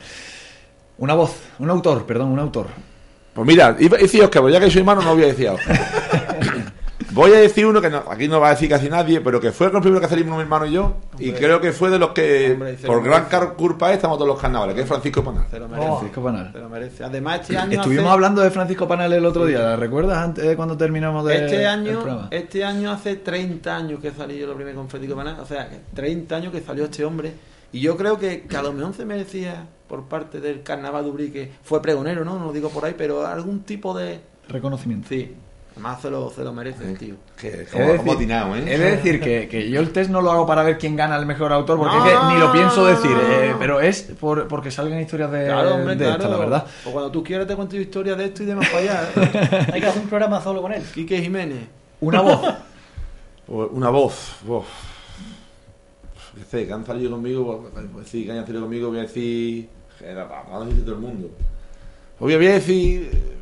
[0.99, 2.68] Una voz, un autor, perdón, un autor.
[3.34, 5.47] Pues mira, iba a decir Oscar, pero ya que soy hermano no voy a decir
[5.47, 5.64] ahora.
[7.20, 9.51] Voy a decir uno que no, aquí no va a decir casi nadie, pero que
[9.51, 10.95] fue con el primero que salimos mi hermano y yo.
[11.20, 14.74] y creo que fue de los que, Hombre, por gran culpa, estamos todos los carnavales,
[14.76, 15.45] que es Francisco Panal.
[15.51, 15.88] Se lo merece.
[15.89, 16.51] Francisco Panal.
[16.53, 17.03] Se lo merece.
[17.03, 17.74] Además, este año.
[17.80, 21.26] Estuvimos hace- hablando de Francisco Panal el otro día, ¿la recuerdas antes de cuando terminamos
[21.26, 22.28] de Este el año, programa?
[22.32, 25.70] este año hace 30 años que salí yo lo primero con Francisco Panal, o sea,
[25.70, 27.34] que 30 años que salió este hombre,
[27.74, 31.09] y yo creo que, que a lo mejor se merecía por parte del carnaval de
[31.11, 32.39] Ubrique, fue pregonero, ¿no?
[32.39, 34.22] No lo digo por ahí, pero algún tipo de...
[34.47, 35.07] Reconocimiento.
[35.09, 35.36] Sí,
[35.80, 37.15] además se lo, se lo merece el tío.
[37.39, 38.63] Que, como, decir- como atinado, ¿eh?
[38.67, 41.15] he de decir que, que yo el test no lo hago para ver quién gana
[41.17, 43.80] el mejor autor, porque No, es que ni lo pienso decir, no, no, eh, pero
[43.80, 46.15] es por, porque salgan historias de, Claro, hombre, de claro.
[46.17, 46.67] esta, la verdad.
[46.86, 49.09] O cuando tú quieras te cuento historia de esto y demás para allá.
[49.15, 49.67] ¿eh?
[49.73, 50.84] Hay que hacer un programa solo con él.
[50.93, 51.65] Quique Jiménez.
[52.01, 52.41] Una voz.
[53.47, 54.36] Una voz.
[54.47, 54.65] uf.
[56.38, 59.01] Yo sé, que han salido conmigo, pues, pues sí, que han salido conmigo, voy a
[59.03, 59.69] decir.
[60.51, 61.30] No dice todo el mundo.
[62.19, 63.38] Voy a voy a decir.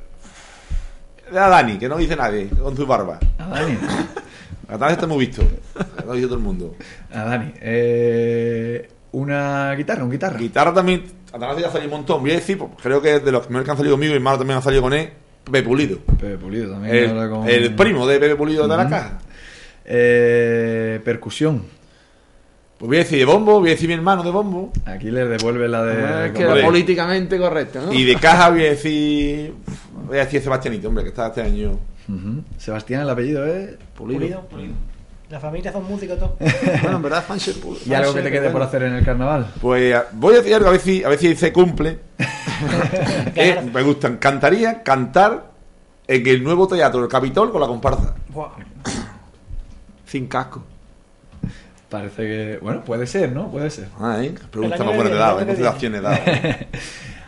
[1.36, 3.20] A Dani, que no dice nadie, con su barba.
[3.40, 3.78] A Dani.
[4.70, 5.44] A Dani está muy visto.
[6.06, 6.76] No dice todo el mundo.
[7.14, 7.54] A Dani.
[7.62, 10.38] Eh, una guitarra, un guitarra.
[10.38, 11.04] Guitarra también.
[11.32, 12.22] Atanasio ya salido un montón.
[12.22, 14.38] Voy a decir, pues, creo que de los primeros que han salido conmigo, mi hermano
[14.38, 15.10] también ha salido con él,
[15.44, 16.00] Pepe Pulido.
[16.00, 16.96] Pepe Pulido también.
[16.96, 18.90] El, con- el primo de Pepe Pulido de la Ujú.
[18.90, 19.20] caja.
[19.86, 21.64] Eh, percusión.
[22.78, 24.72] Pues voy a decir de bombo, voy a decir mi hermano de bombo.
[24.86, 26.04] Aquí le devuelve la de.
[26.04, 26.60] Ah, es que hombre.
[26.60, 27.92] era políticamente correcto, ¿no?
[27.94, 29.54] Y de caja voy a decir.
[30.08, 31.72] Voy a decir Sebastianito, hombre, que está este año.
[32.08, 32.44] Ujú.
[32.58, 33.78] Sebastián, el apellido, ¿eh?
[33.96, 34.48] Pulido.
[35.30, 36.32] La familia son músicos todos.
[36.82, 37.82] Bueno, en verdad, Fancher Pulido.
[37.86, 39.52] Y algo que te quede por hacer en el carnaval.
[39.60, 42.00] Pues a- voy a decir algo, a ver si, a ver si se cumple.
[43.36, 44.18] Eh, me gustan.
[44.18, 45.52] Cantaría cantar
[46.08, 48.16] en el nuevo teatro del Capitol con la comparsa.
[48.30, 48.50] Buah.
[50.06, 50.64] Sin casco.
[51.90, 52.60] Parece que.
[52.62, 53.50] Bueno, puede ser, ¿no?
[53.50, 53.88] Puede ser.
[54.00, 54.34] Ah, ¿eh?
[54.52, 56.68] Pregunta más buena edad, de edad.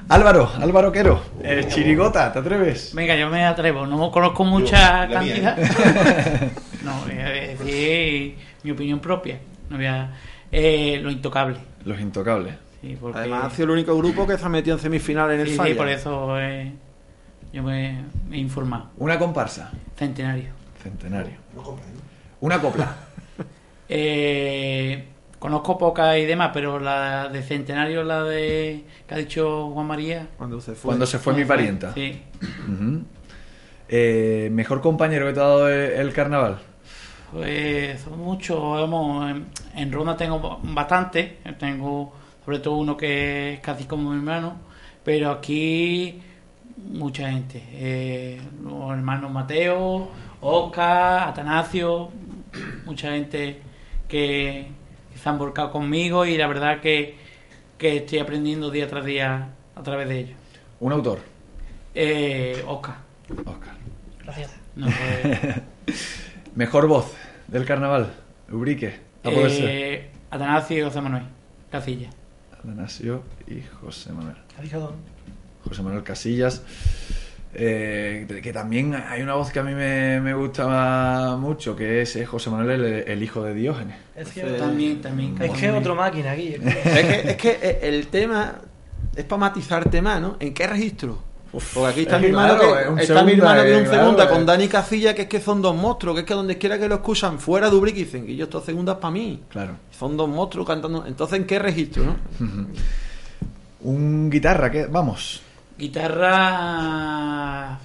[0.10, 1.22] Álvaro, Álvaro Quero.
[1.44, 2.94] El chirigota, ¿te atreves?
[2.96, 3.86] Venga, yo me atrevo.
[3.86, 5.58] No conozco mucha mía, cantidad.
[6.84, 9.40] no, voy a decir mi opinión propia.
[9.70, 10.12] No voy a...
[10.52, 11.58] Eh, lo intocable.
[11.86, 12.56] Los intocables.
[12.82, 13.20] Sí, porque...
[13.20, 15.60] Además, ha sido el único grupo que se ha metido en semifinal en el sí,
[15.64, 16.72] sí, por eso eh,
[17.54, 18.90] yo me, me he informado.
[18.98, 19.72] Una comparsa.
[19.96, 20.50] Centenario.
[20.82, 21.36] Centenario.
[22.42, 22.96] Una copla.
[23.90, 25.04] Eh,
[25.40, 30.28] conozco pocas y demás, pero la de Centenario, la de que ha dicho Juan María.
[30.38, 30.90] Cuando se fue.
[30.90, 31.94] Cuando se fue mi parienta.
[31.94, 32.22] Sí.
[33.88, 36.60] Eh, ¿Mejor compañero que te ha dado el, el carnaval?
[37.32, 42.14] Pues son muchos, vamos, en, en Ronda tengo bastante, tengo
[42.44, 44.56] sobre todo uno que es casi como mi hermano,
[45.04, 46.22] pero aquí
[46.92, 50.10] mucha gente, eh, los hermanos Mateo,
[50.42, 52.10] Oscar, Atanasio,
[52.86, 53.62] mucha gente
[54.10, 54.68] que,
[55.14, 57.16] que se han volcado conmigo y la verdad que,
[57.78, 60.38] que estoy aprendiendo día tras día a través de ellos.
[60.82, 61.20] Un autor.
[61.96, 62.96] Eh, Oscar,
[63.46, 63.76] Oscar.
[64.24, 64.52] Gracias.
[64.76, 65.98] no, pues,
[66.56, 67.14] Mejor voz
[67.48, 68.14] del carnaval.
[68.52, 69.00] Ubrique.
[69.24, 69.70] A poder ser.
[69.70, 71.24] eh, Atanasio y José Manuel
[71.72, 72.10] Casilla.
[72.54, 74.36] Atanasio y José Manuel.
[74.58, 74.92] Ha dicho dos.
[75.68, 76.64] José Manuel Casillas.
[77.54, 82.16] Eh, que también hay una voz que a mí me, me gusta mucho, que es
[82.16, 83.96] eh, José Manuel, el, el hijo de Diógenes.
[84.16, 84.42] Es que.
[84.44, 85.36] También, también.
[85.42, 86.56] es que es otro máquina aquí.
[86.56, 88.56] Es que, es que eh, el tema
[89.16, 90.38] es para matizar tema, ¿no?
[90.40, 91.28] ¿En qué registro?
[91.52, 93.72] Porque aquí está es mi que hermano, claro, que- un está mi segunda, hermano que
[93.74, 94.30] eh, un claro, segunda eh.
[94.30, 96.88] con Dani Casilla, que es que son dos monstruos, que es que donde quiera que
[96.88, 99.42] lo escuchan fuera de Ubrique dicen que yo estos segundas para mí.
[99.50, 99.72] Claro.
[99.98, 101.08] Son dos monstruos cantando.
[101.08, 102.16] Entonces, ¿en qué registro, no?
[103.82, 105.42] Un guitarra, que vamos.
[105.80, 107.80] Guitarra.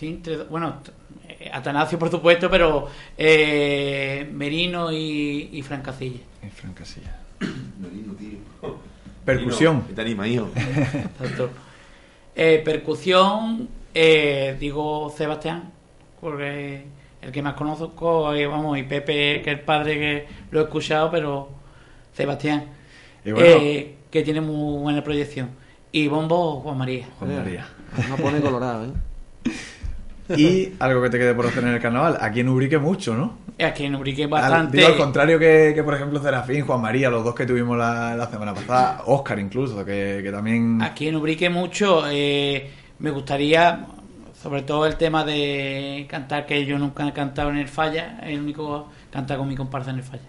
[0.00, 0.76] entre- bueno,
[1.52, 6.20] Atanasio, por supuesto, pero eh, Merino y, y Fran Casilla.
[6.42, 7.14] En Fran Casillas.
[7.40, 8.38] Merino, tío.
[9.24, 9.82] Percusión.
[9.94, 10.48] Te anima, hijo.
[10.56, 11.50] Exacto.
[12.34, 15.72] Eh, percusión, eh, digo Sebastián,
[16.20, 16.84] porque
[17.20, 20.64] el que más conozco, eh, vamos, y Pepe, que es el padre que lo he
[20.64, 21.48] escuchado, pero
[22.14, 22.64] Sebastián,
[23.24, 25.50] Y bueno, eh, que tiene muy buena proyección.
[25.92, 27.06] Y Bombo, Juan María.
[27.18, 27.66] Juan María.
[28.08, 29.50] No pone colorado, ¿eh?
[30.36, 32.18] Y algo que te quede por hacer en el carnaval.
[32.20, 33.38] Aquí en Ubrique mucho, ¿no?
[33.64, 34.76] Aquí en Ubrique Al, bastante.
[34.76, 38.14] digo, al contrario que, que, por ejemplo, Serafín, Juan María, los dos que tuvimos la,
[38.14, 40.82] la semana pasada, Oscar incluso, que, que también...
[40.82, 42.02] Aquí en Ubrique mucho.
[42.10, 43.86] eh, me gustaría,
[44.42, 48.38] sobre todo el tema de cantar, que yo nunca he cantado en el Falla, el
[48.40, 50.28] único cantar con mi comparsa en el Falla.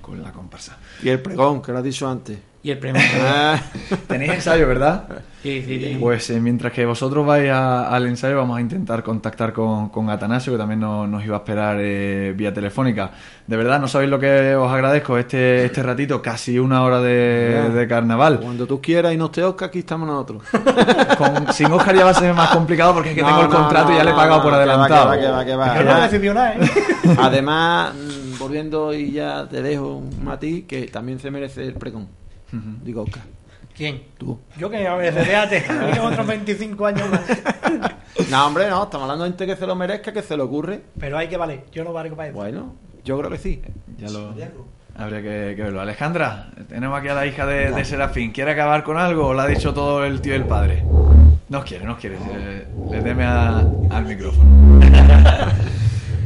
[0.00, 0.78] Con la comparsa.
[1.02, 2.38] Y el pregón, que lo has dicho antes.
[2.60, 3.00] Y el premio.
[3.20, 3.60] Ah,
[4.08, 5.04] Tenéis ensayo, ¿verdad?
[5.42, 5.96] sí, sí, sí.
[6.00, 10.10] Pues eh, mientras que vosotros vais a- al ensayo, vamos a intentar contactar con, con
[10.10, 13.12] Atanasio, que también nos, nos iba a esperar eh, vía telefónica.
[13.46, 17.70] De verdad, no sabéis lo que os agradezco este, este ratito, casi una hora de,
[17.70, 18.40] de carnaval.
[18.40, 20.42] cuando tú quieras y no te Oscar, aquí estamos nosotros.
[21.16, 23.48] Con- sin Oscar ya va a ser más complicado porque es que No, tengo el
[23.50, 25.10] no, contrato y ya no, le he pagado no, por que va, adelantado.
[25.12, 25.94] que va, que va, que Que va.
[25.94, 26.58] no decidió nada, ¿eh?
[27.18, 32.08] Además, mm, volviendo y ya te dejo, Mati, que también se merece el pregón.
[32.82, 33.22] Digo, Oscar,
[33.76, 34.02] ¿Quién?
[34.18, 34.38] tú.
[34.56, 37.20] Yo que a veces, tengo otros 25 años más.
[38.30, 40.82] No, hombre, no, estamos hablando de gente que se lo merezca, que se le ocurre.
[40.98, 42.36] Pero hay que valer, yo no valgo para eso.
[42.36, 42.74] Bueno,
[43.04, 43.62] yo creo que sí.
[43.96, 44.34] Ya lo...
[44.96, 45.80] Habría que, que verlo.
[45.80, 48.32] Alejandra, tenemos aquí a la hija de, de Serafín.
[48.32, 50.82] ¿Quiere acabar con algo o lo ha dicho todo el tío y el padre?
[51.48, 52.16] No quiere, no quiere.
[52.32, 54.80] eh, Le teme a- al micrófono.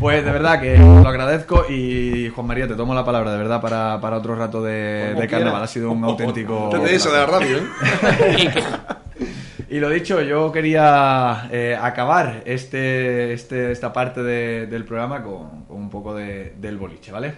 [0.03, 3.61] Pues de verdad que lo agradezco y Juan María, te tomo la palabra de verdad
[3.61, 5.63] para, para otro rato de, de carnaval.
[5.63, 6.69] Ha sido un auténtico...
[6.83, 8.51] De eso, de la radio, ¿eh?
[9.71, 15.65] Y lo dicho, yo quería eh, acabar este, este, esta parte de- del programa con,
[15.65, 17.33] con un poco de- del boliche, ¿vale?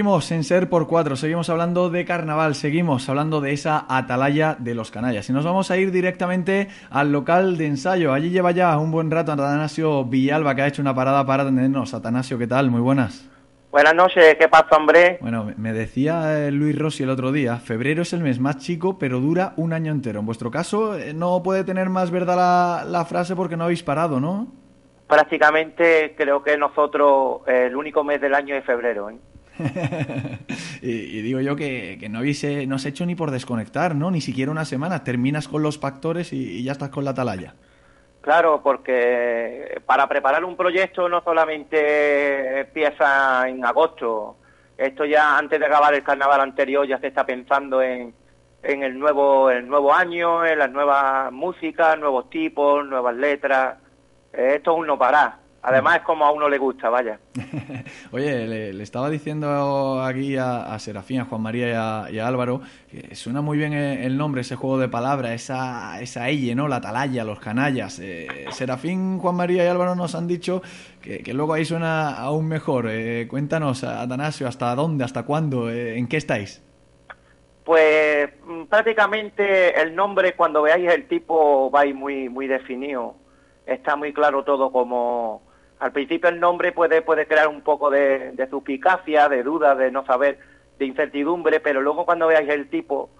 [0.00, 4.74] Seguimos en Ser por Cuatro, seguimos hablando de carnaval, seguimos hablando de esa atalaya de
[4.74, 5.28] los canallas.
[5.28, 8.14] Y nos vamos a ir directamente al local de ensayo.
[8.14, 11.92] Allí lleva ya un buen rato Atanasio Villalba, que ha hecho una parada para atendernos.
[11.92, 12.70] Atanasio, ¿qué tal?
[12.70, 13.28] Muy buenas.
[13.70, 15.18] Buenas noches, ¿qué pasa, hombre?
[15.20, 18.98] Bueno, me- decía eh, Luis Rossi el otro día, febrero es el mes más chico,
[18.98, 20.20] pero dura un año entero.
[20.20, 23.82] En vuestro caso, eh, no puede tener más verdad la, la frase porque no habéis
[23.82, 24.46] parado, ¿no?
[25.06, 29.10] Prácticamente creo que nosotros el único mes del año es febrero.
[29.10, 29.18] ¿eh?
[30.82, 34.10] y, digo yo que, no habéis no has hecho ni por desconectar, ¿no?
[34.10, 35.04] Ni siquiera una semana.
[35.04, 37.54] Terminas con los factores y, ya estás con la atalaya.
[38.20, 44.36] Claro, porque para preparar un proyecto no solamente empieza en agosto.
[44.76, 48.14] Esto ya antes de acabar el carnaval anterior ya se está pensando en,
[48.62, 53.78] en el nuevo el nuevo año, en las nuevas músicas, nuevos tipos, nuevas letras.
[54.32, 55.36] Eh, Esto es un no parar.
[55.62, 57.20] Además es como a uno le gusta, vaya.
[58.12, 62.18] Oye, le, le estaba diciendo aquí a, a Serafín, a Juan María y a, y
[62.18, 66.54] a Álvaro que suena muy bien el nombre, ese juego de palabras, esa, esa elle,
[66.54, 66.66] ¿no?
[66.66, 67.98] La atalaya, los canallas.
[67.98, 70.62] Eh, Serafín, Juan María y Álvaro nos han dicho
[71.02, 72.86] que, que luego ahí suena aún mejor.
[72.88, 76.64] Eh, cuéntanos, Atanasio, ¿hasta dónde, hasta cuándo, eh, en qué estáis?
[77.64, 83.14] Pues mm, prácticamente el nombre, cuando veáis el tipo, va muy, muy definido.
[83.66, 85.49] Está muy claro todo como...
[85.80, 89.90] Al principio el nombre puede, puede crear un poco de, de suspicacia, de duda, de
[89.90, 90.38] no saber,
[90.78, 93.10] de incertidumbre, pero luego cuando veáis el tipo,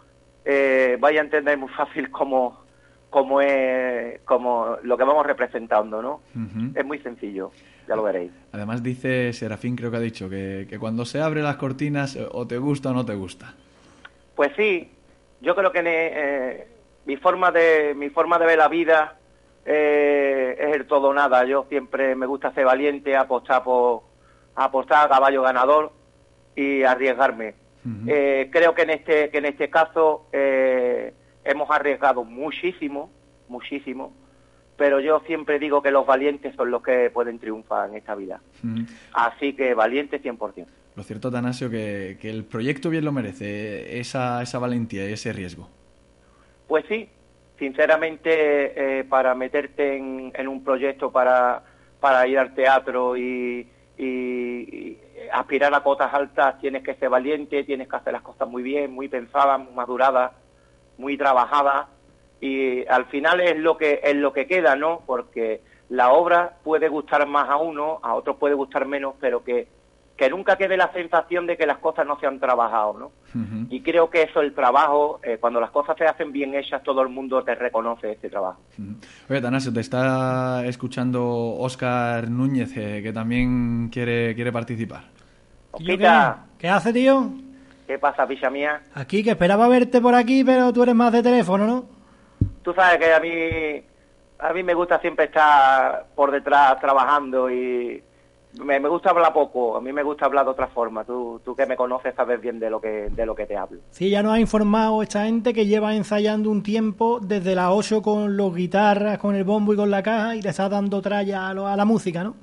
[0.45, 2.65] eh, vais a entender muy fácil cómo,
[3.09, 6.21] cómo es como lo que vamos representando, ¿no?
[6.75, 7.51] Es muy sencillo,
[7.89, 8.31] ya lo veréis.
[8.53, 12.27] Además dice Serafín, creo que ha dicho, que, que cuando se abren las cortinas eh,
[12.31, 13.55] o te gusta o no te gusta.
[14.37, 14.91] Pues sí,
[15.41, 16.67] yo creo que eh,
[17.07, 19.20] mi forma de mi forma de ver la vida
[19.65, 21.45] eh, es el todo o nada.
[21.45, 24.03] Yo siempre me gusta ser valiente, apostar por
[24.55, 25.93] apostar a caballo ganador
[26.57, 27.55] y arriesgarme.
[28.07, 33.11] Eh, creo que en este que en este caso eh, hemos arriesgado muchísimo,
[33.49, 34.13] muchísimo,
[34.77, 38.41] pero yo siempre digo que los valientes son los que pueden triunfar en esta vida.
[39.15, 40.67] Así que valiente 100%.
[40.97, 45.33] Lo cierto, Atanasio, que, que el proyecto bien lo merece, esa, esa valentía y ese
[45.33, 45.69] riesgo.
[46.67, 47.09] Pues sí,
[47.61, 51.63] sinceramente, eh, para meterte en, un proyecto para,
[52.01, 53.69] para ir al teatro y
[55.33, 58.93] aspirar a cotas altas, tienes que ser valiente, tienes que hacer las cosas muy bien,
[58.93, 60.33] muy pensadas, muy maduradas,
[60.99, 61.87] muy trabajadas.
[62.41, 65.03] Y al final es lo que es lo que queda, ¿no?
[65.07, 69.69] Porque la obra puede gustar más a uno, a otros puede gustar menos, pero que,
[70.21, 73.12] que nunca quede la sensación de que las cosas no se han trabajado, ¿no?
[73.71, 77.01] Y creo que eso, el trabajo, eh, cuando las cosas se hacen bien hechas, todo
[77.01, 78.61] el mundo te reconoce este trabajo.
[78.79, 78.97] Ujú.
[79.31, 85.05] Oye, Atanasio, te está escuchando Óscar Núñez, eh, que también quiere, quiere participar.
[85.71, 87.31] Osquita, ¿Qué hace, tío?
[87.87, 88.83] ¿qué pasa, picha mía?
[88.95, 91.85] Aquí, que esperaba verte por aquí, pero tú eres más de teléfono, ¿no?
[92.62, 93.83] Tú sabes que a mí,
[94.39, 98.03] a mí me gusta siempre estar por detrás trabajando y
[98.64, 101.05] me, me gusta hablar poco, a mí me gusta hablar de otra forma.
[101.05, 103.80] Tú, tú que me conoces sabes bien de lo que, de lo que te hablo.
[103.90, 108.03] Sí, ya nos ha informado esta gente que lleva ensayando un tiempo desde las 8
[108.03, 111.48] con los guitarras, con el bombo y con la caja y le está dando tralla
[111.48, 112.34] a, lo- a la música, ¿no?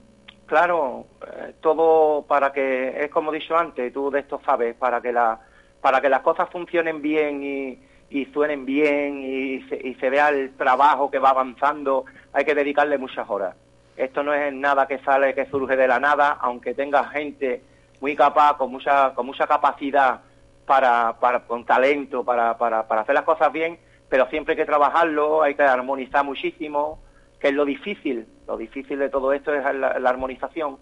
[0.45, 5.01] Claro, eh, todo para que, es como he dicho antes, tú de esto sabes, para
[5.01, 5.39] que, la,
[5.81, 7.79] para que las cosas funcionen bien y,
[8.09, 12.55] y suenen bien y se, y se vea el trabajo que va avanzando, hay que
[12.55, 13.55] dedicarle muchas horas.
[13.97, 17.63] Esto no es nada que sale, que surge de la nada, aunque tenga gente
[17.99, 20.21] muy capaz, con mucha, con mucha capacidad
[20.67, 24.65] para, para, con talento para, para, para hacer las cosas bien, pero siempre hay que
[24.65, 26.99] trabajarlo, hay que armonizar muchísimo,
[27.39, 30.77] que es lo difícil, lo difícil de todo esto es la, armonización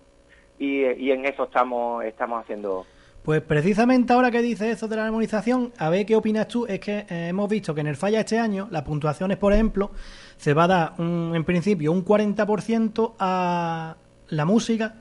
[0.59, 2.85] y, y en eso estamos, estamos haciendo.
[3.25, 6.79] Pues precisamente ahora que dices eso de la armonización, a ver qué opinas tú, es
[6.79, 9.89] que eh, hemos visto que en el falla este año, las puntuaciones, por ejemplo,
[10.37, 13.95] se va a dar un- en principio un 40% a
[14.27, 14.95] la música,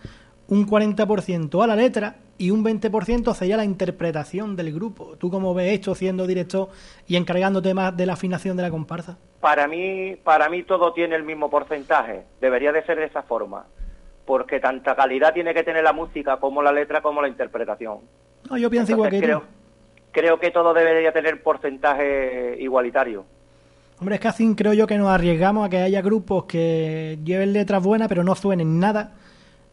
[0.49, 5.17] un 40% a la letra y un 20% sería la interpretación del grupo.
[5.19, 6.71] ¿Tú cómo ves esto siendo director
[7.07, 9.19] y encargándote más de la afinación de la comparsa?
[9.41, 13.67] Para mí, para mí todo tiene el mismo porcentaje, debería de ser de esa forma,
[14.25, 17.99] porque tanta calidad tiene que tener la música como la letra como la interpretación.
[18.51, 19.43] No, yo pienso igual que tú.
[20.13, 23.25] creo, que todo debería tener porcentaje igualitario.
[24.01, 27.53] Hombre, es que así creo yo que nos arriesgamos a que haya grupos que lleven
[27.53, 29.13] letras buenas pero no suenen nada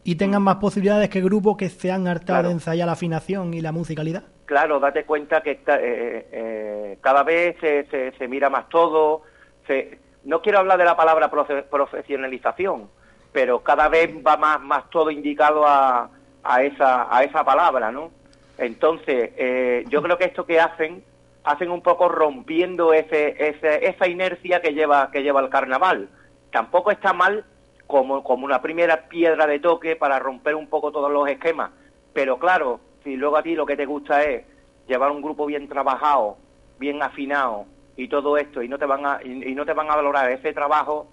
[0.04, 2.48] y tengan más posibilidades que grupos que se han hartado Claro.
[2.48, 4.24] de ensayar la afinación y la musicalidad.
[4.46, 9.22] Claro, date cuenta que esta- eh, eh, cada vez se, se- se mira más todo.
[9.66, 12.88] se- no quiero hablar de la palabra profe- profesionalización,
[13.32, 16.10] pero cada vez va más, más todo indicado a,
[16.42, 18.10] a esa, a esa palabra, ¿no?
[18.58, 21.02] Entonces, eh, yo creo que esto que hacen,
[21.44, 26.08] hacen un poco rompiendo ese, ese- esa inercia que lleva, que lleva el carnaval.
[26.52, 27.44] Tampoco está mal
[27.86, 31.70] como, como una primera piedra de toque para romper un poco todos los esquemas.
[32.12, 34.44] Pero claro, si luego a ti lo que te gusta es
[34.86, 36.36] llevar un grupo bien trabajado,
[36.78, 37.64] bien afinado
[37.96, 40.30] y todo esto, y no te van a, y, y no te van a valorar
[40.30, 41.08] ese trabajo,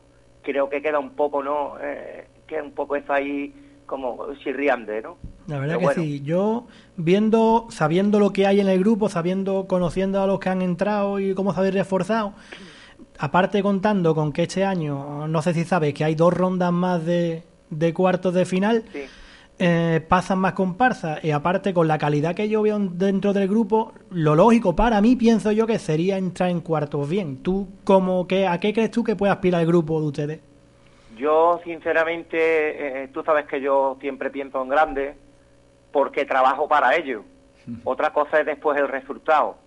[0.51, 1.75] creo que queda un poco, ¿no?
[1.81, 3.53] Eh, queda un poco eso ahí
[3.85, 5.17] como chirriante, ¿no?
[5.47, 6.03] La verdad Pero que bueno.
[6.03, 6.21] sí.
[6.21, 10.61] Yo, viendo, sabiendo lo que hay en el grupo, sabiendo, conociendo a los que han
[10.61, 12.33] entrado y cómo se habéis reforzado,
[13.17, 17.05] aparte contando con que este año, no sé si sabes, que hay dos rondas más
[17.05, 19.01] de, de cuartos de final, Sí.
[19.61, 23.91] Eh, pasan más comparsas y aparte con la calidad que yo veo dentro del grupo,
[24.09, 27.43] lo lógico para mí pienso yo que sería entrar en cuartos bien.
[27.43, 30.39] ¿Tú como que a qué crees tú que puede aspirar el grupo de ustedes?
[31.17, 35.15] Yo, sinceramente, eh, tú sabes que yo siempre pienso en grande
[35.91, 37.25] porque trabajo para ello.
[37.83, 39.57] Otra cosa es después el resultado.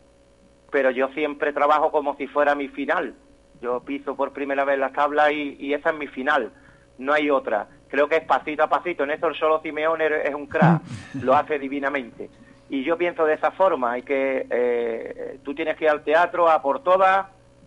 [0.70, 3.14] Pero yo siempre trabajo como si fuera mi final.
[3.60, 6.50] Yo piso por primera vez las tablas y, y esa es mi final.
[6.96, 7.68] No hay otra.
[7.92, 9.04] Creo que es pasito a pasito.
[9.04, 10.80] En el solo Simeone es un crack.
[11.22, 12.30] Lo hace divinamente.
[12.70, 13.92] Y yo pienso de esa forma.
[13.92, 17.26] Hay que, eh, tú tienes que ir al teatro a por todas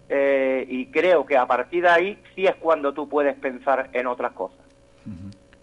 [0.09, 4.07] eh, y creo que a partir de ahí sí es cuando tú puedes pensar en
[4.07, 4.57] otras cosas.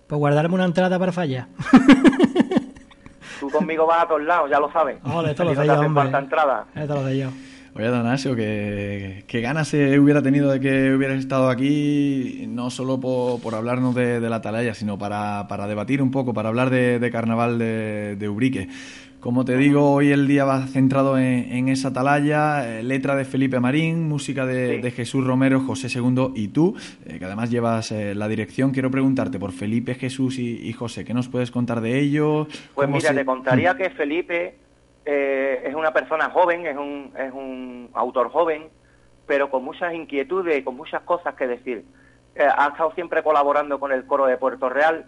[0.06, 1.48] Pues guardarme una entrada para fallar.
[3.40, 4.98] Tú conmigo vas a todos lados, ya lo sabes.
[5.02, 6.04] Joder, esto lo sé yo, hacen hombre.
[6.04, 6.66] falta entrada.
[6.76, 7.30] Esto lo sé yo.
[7.74, 13.00] Oye, Atanasio, que, que ganas se hubiera tenido de que hubieras estado aquí, no solo
[13.00, 16.68] por, por hablarnos de, de la atalaya, sino para, para debatir un poco, para hablar
[16.68, 18.68] de, de carnaval de, de Ubrique.
[19.20, 23.24] Como te digo, hoy el día va centrado en, en esa atalaya, eh, letra de
[23.24, 24.90] Felipe Marín, música de, Sí.
[24.90, 28.72] Jesús Romero, José II y tú, eh, que además llevas eh, la dirección.
[28.72, 32.48] Quiero preguntarte por Felipe, Jesús y, y José, ¿qué nos puedes contar de ellos?
[32.74, 34.56] Pues ¿Cómo mira, se- te contaría que Felipe
[35.04, 38.68] eh, es una persona joven, es un, es un autor joven,
[39.26, 41.84] pero con muchas inquietudes y con muchas cosas que decir.
[42.34, 45.06] Eh, ha estado siempre colaborando con el coro de Puerto Real,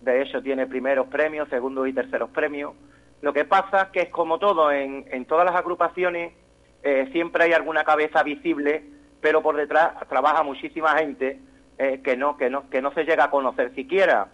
[0.00, 2.72] de hecho tiene primeros premios, segundos y terceros premios.
[3.20, 6.32] Lo que pasa es que es como todo, en, en todas las agrupaciones
[6.82, 8.84] eh, siempre hay alguna cabeza visible,
[9.20, 11.40] pero por detrás trabaja muchísima gente
[11.76, 14.28] que, no, que, no, que no se llega a conocer siquiera.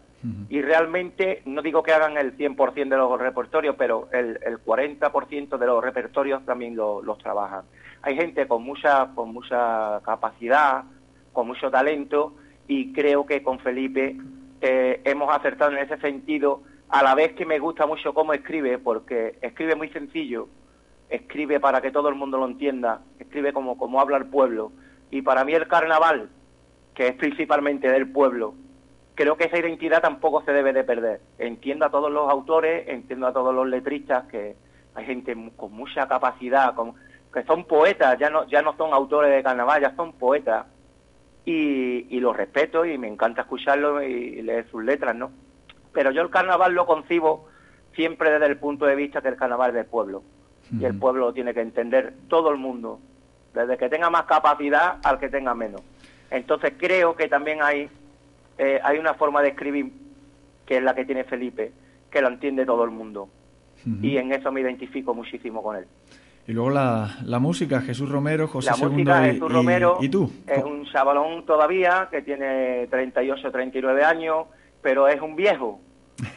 [0.51, 5.57] Y realmente, no digo que hagan el 100% de los repertorios, pero el, el 40%
[5.57, 7.63] de los repertorios también lo- los trabajan.
[8.03, 10.85] Hay gente con mucha, con mucha capacidad,
[11.33, 12.35] con mucho talento,
[12.69, 14.17] y creo que con Felipe
[14.61, 18.77] eh, hemos acertado en ese sentido, a la vez que me gusta mucho cómo escribe,
[18.79, 20.49] porque escribe muy sencillo,
[21.09, 24.71] escribe para que todo el mundo lo entienda, escribe como, como habla el pueblo.
[25.11, 26.29] Y para mí el carnaval,
[26.95, 28.55] que es principalmente del pueblo,
[29.21, 31.21] creo que esa identidad tampoco se debe de perder.
[31.39, 34.57] Entiendo a todos los autores, entiendo a todos los letristas, que
[34.95, 36.95] hay gente con mucha capacidad, con,
[37.31, 40.65] que son poetas, ya no, ya no son autores de carnaval, ya son poetas.
[41.45, 45.33] Y, y los respeto y me encanta escucharlos y leer sus letras, ¿no?
[45.93, 47.47] Pero yo el carnaval lo concibo
[47.95, 50.23] siempre desde el punto de vista que el carnaval es del pueblo.
[50.73, 53.01] Y el pueblo lo tiene que entender todo el mundo,
[53.53, 55.83] desde que tenga más capacidad al que tenga menos.
[56.31, 57.91] Entonces creo que también hay,
[58.61, 59.91] eh, hay una forma de escribir
[60.67, 61.73] que es la que tiene Felipe,
[62.11, 63.29] que lo entiende todo el mundo.
[64.03, 65.87] Y en eso me identifico muchísimo con él.
[66.47, 70.31] Y luego la, la música, Jesús Romero, José La música y, Jesús Romero y tú.
[70.47, 74.47] es un chavalón todavía que tiene 38, 39 años,
[74.83, 75.81] pero es un viejo.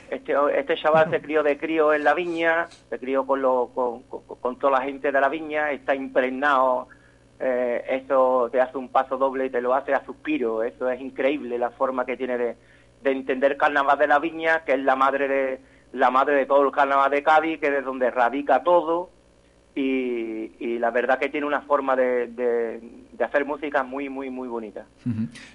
[0.09, 4.03] Este, este chaval se crió de crío en la viña, se crió con, lo- con,
[4.03, 6.87] con- con toda la gente de la viña, está impregnado.
[7.45, 10.63] Eh, eso te hace un paso doble y te lo hace a suspiro.
[10.63, 12.55] Eso es increíble la forma que tiene de,
[13.01, 15.59] de entender Carnaval de la Viña, que es la madre de
[15.91, 19.09] la madre de todo el Carnaval de Cádiz, que es de donde radica todo
[19.75, 22.79] y, y la verdad que tiene una forma de, de-
[23.11, 24.85] de hacer música muy, muy, muy bonita.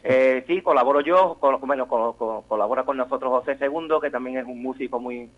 [0.04, 4.38] Eh, sí, colaboro yo, con, bueno, con- con- colabora con nosotros José II, que también
[4.38, 5.28] es un músico muy,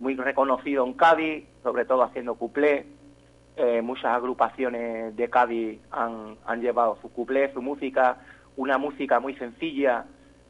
[0.00, 2.86] muy reconocido en Cádiz, sobre todo haciendo cuplé.
[3.56, 8.18] Eh, muchas agrupaciones de Cádiz han, han llevado su cuplé, su música,
[8.56, 10.04] una música muy sencilla,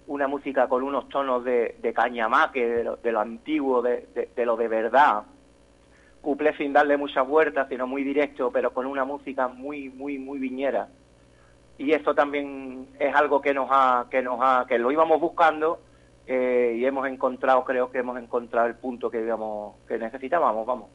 [0.08, 4.46] una música con unos tonos de, de cañamaque, de lo, de lo antiguo, de- de-
[4.46, 5.22] lo de verdad
[6.20, 10.40] cuplé sin darle muchas vueltas, sino muy directo, pero con una música muy, muy, muy
[10.40, 10.88] viñera.
[11.78, 15.78] Y eso también es algo que nos ha, que nos ha, que lo íbamos buscando
[16.26, 20.88] eh, y hemos encontrado, creo que hemos encontrado el punto que, digamos, que necesitábamos, vamos.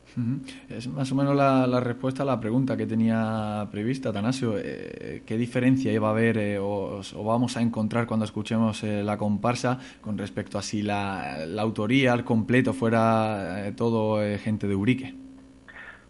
[0.70, 4.56] Es más o menos la, la respuesta a la pregunta que tenía prevista, Atanasio.
[4.58, 9.04] Eh, ¿Qué diferencia iba a haber eh, o, o vamos a encontrar cuando escuchemos eh,
[9.04, 14.76] la comparsa con respecto a si la, la autoría al completo fuera todo gente de
[14.76, 15.16] Urique?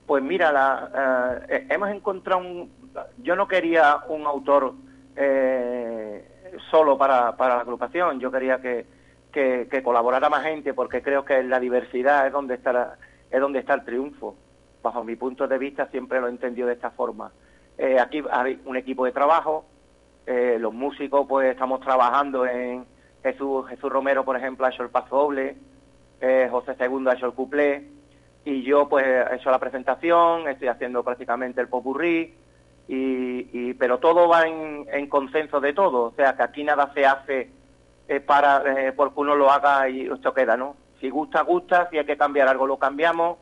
[0.05, 2.69] Pues mira, la, hemos encontrado un...
[3.23, 4.73] Yo no quería un autor
[5.15, 6.27] eh,
[6.69, 8.85] solo para, para la agrupación, yo quería que,
[9.31, 12.97] que, colaborara más gente porque creo que la diversidad es donde está
[13.29, 14.35] es donde está el triunfo.
[14.83, 17.31] Bajo mi punto de vista siempre lo he entendido de esta forma.
[17.77, 19.65] Eh, aquí hay un equipo de trabajo,
[20.25, 22.85] eh, los músicos pues estamos trabajando en
[23.23, 25.55] Jesús, Jesús Romero, por ejemplo, ha hecho el paso doble,
[26.19, 27.87] eh, José II ha hecho el cuplé,
[28.43, 32.35] y yo pues he hecho la presentación, estoy haciendo prácticamente el popurrí,
[32.87, 37.49] y, pero todo va en consenso de todo, o sea que aquí nada se hace
[38.11, 40.75] eh, para eh, porque uno lo haga y esto queda, ¿no?
[40.99, 43.37] Si gusta, gusta, si hay que cambiar algo lo cambiamos,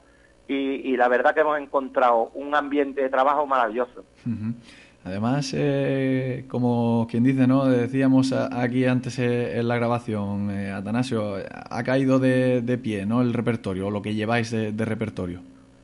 [0.47, 4.03] y, y la verdad que hemos encontrado un ambiente de trabajo maravilloso.
[5.05, 7.65] Además, eh, como quien dice, ¿no?
[7.65, 11.35] Decíamos aquí antes eh, en la grabación, eh, Atanasio,
[11.69, 13.21] ha caído de, de pie, ¿no?
[13.21, 15.39] El repertorio, o lo que lleváis de, de repertorio.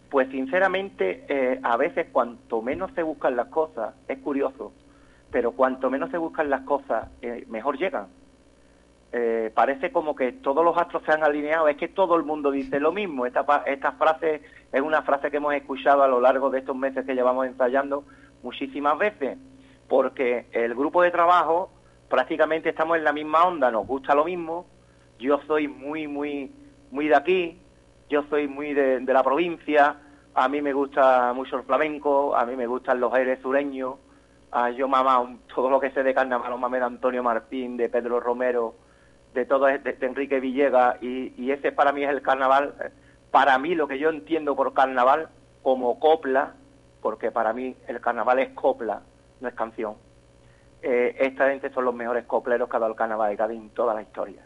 [0.10, 4.74] Pues sinceramente, eh, a veces cuanto menos se buscan las cosas, es curioso,
[5.32, 7.08] pero cuanto menos se buscan las cosas,
[7.50, 8.08] mejor llegan.
[9.18, 12.52] Eh, parece como que todos los astros se han alineado, es que todo el mundo
[12.52, 13.26] dice lo mismo.
[13.26, 14.42] Esta, esta frase
[14.74, 18.04] es una frase que hemos escuchado a lo largo de estos meses que llevamos ensayando
[18.44, 19.38] muchísimas veces,
[19.88, 21.70] porque el grupo de trabajo
[22.10, 24.66] prácticamente estamos en la misma onda, nos gusta lo mismo.
[25.18, 26.52] Yo soy muy, muy,
[26.92, 27.62] muy de aquí,
[28.10, 29.96] yo soy muy de, la provincia,
[30.34, 33.96] a mí me gusta mucho el flamenco, a mí me gustan los aires sureños,
[34.52, 37.88] a yo mamá todo lo que sé de carnaval, lo mamé de Antonio Martín, de
[37.88, 38.76] Pedro Romero,
[39.36, 42.90] de todo de, de Enrique Villegas, y, y ese para mí es el carnaval, eh,
[43.30, 45.30] para mí lo que yo entiendo por carnaval
[45.62, 46.54] como copla,
[47.02, 49.02] porque para mí el carnaval es copla,
[49.42, 49.96] no es canción.
[50.82, 53.70] Eh, esta gente son los mejores copleros que ha dado el carnaval de Cádiz en
[53.72, 54.42] toda la historia.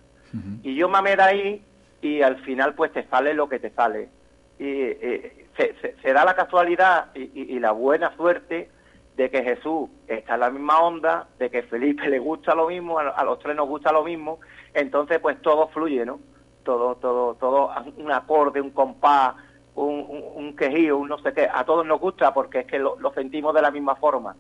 [0.64, 1.66] Y yo mamé de ahí
[2.02, 4.10] y al final pues te sale lo que te sale.
[4.58, 8.70] Y eh, se, se- se da la casualidad y, y- y la buena suerte
[9.20, 13.00] de que Jesús está en la misma onda, de que Felipe le gusta lo mismo,
[13.00, 14.40] a, los tres nos gusta lo mismo,
[14.74, 16.22] entonces pues todo fluye, ¿no?
[16.64, 19.36] Todo, todo, todo, un acorde, un compás,
[19.76, 23.54] un, quejío, un no sé qué, a todos nos gusta porque es que lo sentimos
[23.54, 24.36] de la misma forma.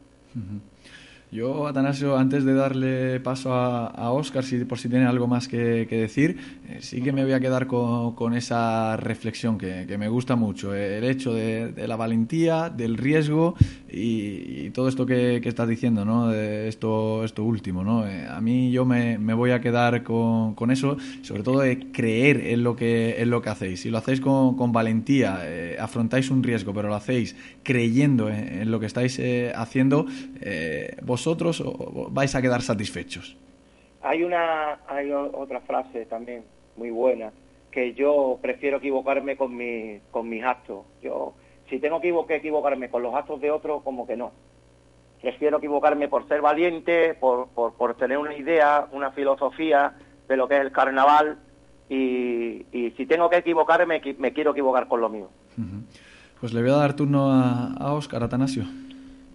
[1.32, 5.86] Yo, Atanasio, antes de darle paso a, Oscar, si, por si tiene algo más que,
[5.86, 10.74] decir, eh, sí que me voy a quedar con, esa reflexión que, me gusta mucho.
[10.74, 13.54] eh, el hecho de, la valentía, del riesgo
[13.92, 16.30] y, todo esto que, estás diciendo, ¿no?
[16.30, 18.08] De esto, esto último, ¿no?
[18.08, 22.64] Eh, a mí yo me, voy a quedar con, eso, sobre todo de creer en
[22.64, 23.82] lo que, en lo que hacéis.
[23.82, 25.44] Si lo hacéis con, valentía,
[25.80, 29.22] afrontáis un riesgo, pero lo hacéis creyendo en, lo que estáis
[29.56, 30.08] haciendo,
[31.24, 31.62] vosotros
[32.12, 33.36] vais a quedar satisfechos.
[34.02, 36.44] Hay una, hay otra frase también
[36.78, 37.32] muy buena
[37.72, 40.86] que yo prefiero equivocarme con mi, con mis actos.
[41.04, 41.34] Yo,
[41.70, 44.32] si tengo que equivo- que equivocarme con los actos de otros, como que no.
[45.22, 49.94] Prefiero equivocarme por ser valiente, por, por, por tener una idea, una filosofía
[50.30, 51.38] de lo que es el carnaval
[51.90, 55.30] y, y si tengo que equivocarme, equi- me quiero equivocar con lo mío.
[56.40, 58.64] Pues le voy a dar turno a, a Óscar, Atanasio.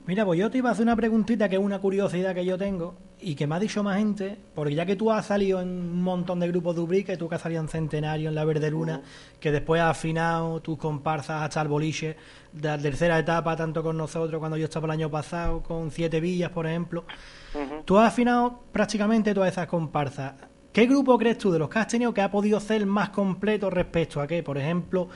[0.07, 2.59] Mira, pues yo te iba a hacer una preguntita que es una curiosidad que yo
[2.59, 5.68] tengo y que me ha dicho más gente, porque ya que tú has salido en
[5.68, 8.70] un montón de grupos de Ubrique, tú que has salido en Centenario, en La Verde
[8.70, 9.01] Luna,
[9.40, 12.18] que después has afinado tus comparsas hasta el boliche
[12.52, 16.20] de la tercera etapa, tanto con nosotros cuando yo estaba el año pasado, con Siete
[16.20, 17.05] Villas, por ejemplo.
[17.86, 20.35] Tú has afinado prácticamente todas esas comparsas.
[20.70, 23.70] ¿Qué grupo crees tú de los que has tenido que ha podido ser más completo
[23.70, 24.43] respecto a qué?
[24.43, 25.09] Por ejemplo,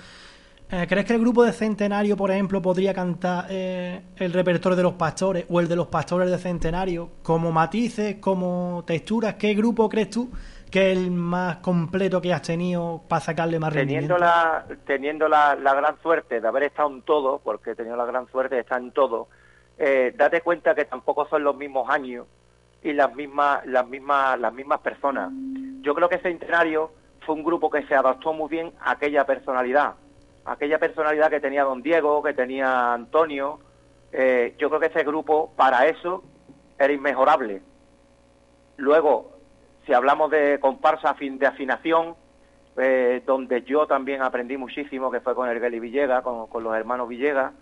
[0.69, 4.95] ¿crees que el grupo de Centenario, por ejemplo, podría cantar eh, el repertorio de los
[4.95, 7.11] pastores o el de los pastores de Centenario?
[7.23, 10.31] Como matices, como texturas, ¿qué grupo crees tú
[10.71, 14.17] que es el más completo que has tenido para sacarle más rendimiento?
[14.17, 17.97] teniendo la teniendo la, la gran suerte de haber estado en todo porque he tenido
[17.97, 19.29] la gran suerte de estar en todo
[19.79, 22.27] eh, date cuenta que tampoco son los mismos años
[22.83, 25.31] y las mismas las mismas las mismas personas
[25.81, 26.93] yo creo que Centenario
[27.25, 29.95] fue un grupo que se adaptó muy bien a aquella personalidad
[30.49, 33.61] aquella personalidad que tenía don Diego que tenía Antonio
[34.13, 36.25] eh, yo creo que ese grupo para eso
[36.79, 37.61] era inmejorable.
[38.77, 39.39] Luego
[39.89, 42.15] si hablamos de comparsa de afinación,
[42.77, 47.09] eh, donde yo también aprendí muchísimo, que fue con el Geli Villegas, con, los hermanos
[47.09, 47.55] Villegas,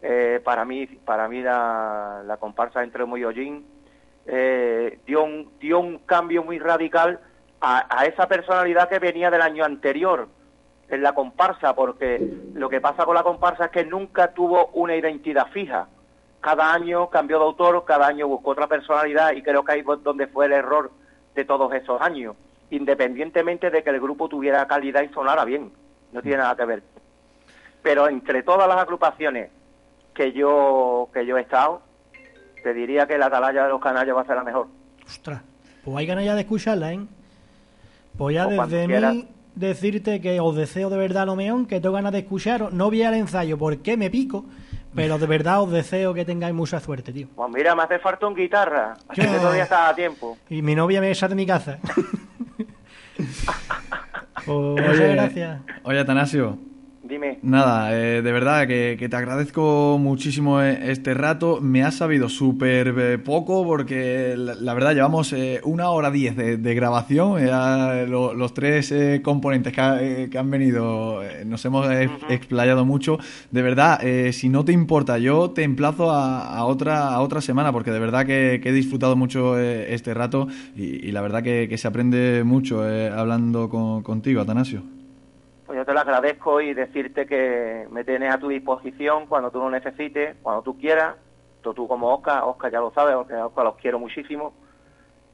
[0.00, 3.66] eh, para mí, para mí la, la comparsa entre Moyollín
[4.26, 7.20] eh, dio, un, dio un cambio muy radical
[7.66, 10.28] a esa personalidad que venía del año anterior
[10.94, 12.20] en la comparsa, porque
[12.54, 15.88] lo que pasa con la comparsa es que nunca tuvo una identidad fija.
[16.40, 20.26] Cada año cambió de autor, cada año buscó otra personalidad y creo que ahí donde
[20.26, 20.90] fue el error
[21.34, 22.36] de todos esos años,
[22.70, 25.72] independientemente de que el grupo tuviera calidad y sonara bien,
[26.12, 26.82] no tiene nada que ver.
[27.82, 29.50] Pero entre todas las agrupaciones
[30.14, 31.82] que yo que yo he estado,
[32.62, 34.68] te diría que la Atalaya de los Canallas va a ser la mejor.
[35.04, 35.42] Ostras,
[35.84, 37.00] pues hay ganas ya de escucharla, ¿eh?
[38.16, 41.94] Pues ya O desde mí decirte que os deseo de verdad lo mejor, que tengo
[41.94, 42.72] ganas de escucharos.
[42.72, 44.44] No vi al ensayo porque me pico,
[44.94, 47.28] pero de verdad os deseo que tengáis mucha suerte, tío.
[47.34, 50.36] Pues mira, me hace falta un guitarra, así Yo- que todavía está a tiempo.
[50.50, 51.78] Y mi novia me echa de mi casa.
[54.46, 54.48] Pues
[54.88, 55.60] muchas gracias.
[55.84, 56.58] Oye, Atanasio,
[57.06, 57.38] Dime.
[57.42, 61.60] Nada, eh, de verdad que, que te agradezco muchísimo eh, este rato.
[61.60, 66.34] Me has sabido súper eh, poco porque la, la verdad llevamos eh, una hora diez
[66.34, 67.44] de, de grabación.
[67.44, 69.98] Ya lo- los tres eh, componentes que, ha-
[70.30, 71.86] que han venido nos hemos
[72.30, 73.18] explayado mucho.
[73.50, 77.42] De verdad, eh, si no te importa, yo te emplazo a, a otra, a otra
[77.42, 81.42] semana porque de verdad que, que he disfrutado mucho este rato y, y la verdad
[81.42, 84.82] que, se aprende mucho eh, hablando con- contigo, Atanasio.
[85.84, 89.68] Yo te lo agradezco y decirte que me tienes a tu disposición cuando tú lo
[89.68, 91.14] necesites, cuando tú quieras,
[91.60, 94.54] tú, tú como Oscar, Oscar ya lo sabes, porque a Oscar los quiero muchísimo,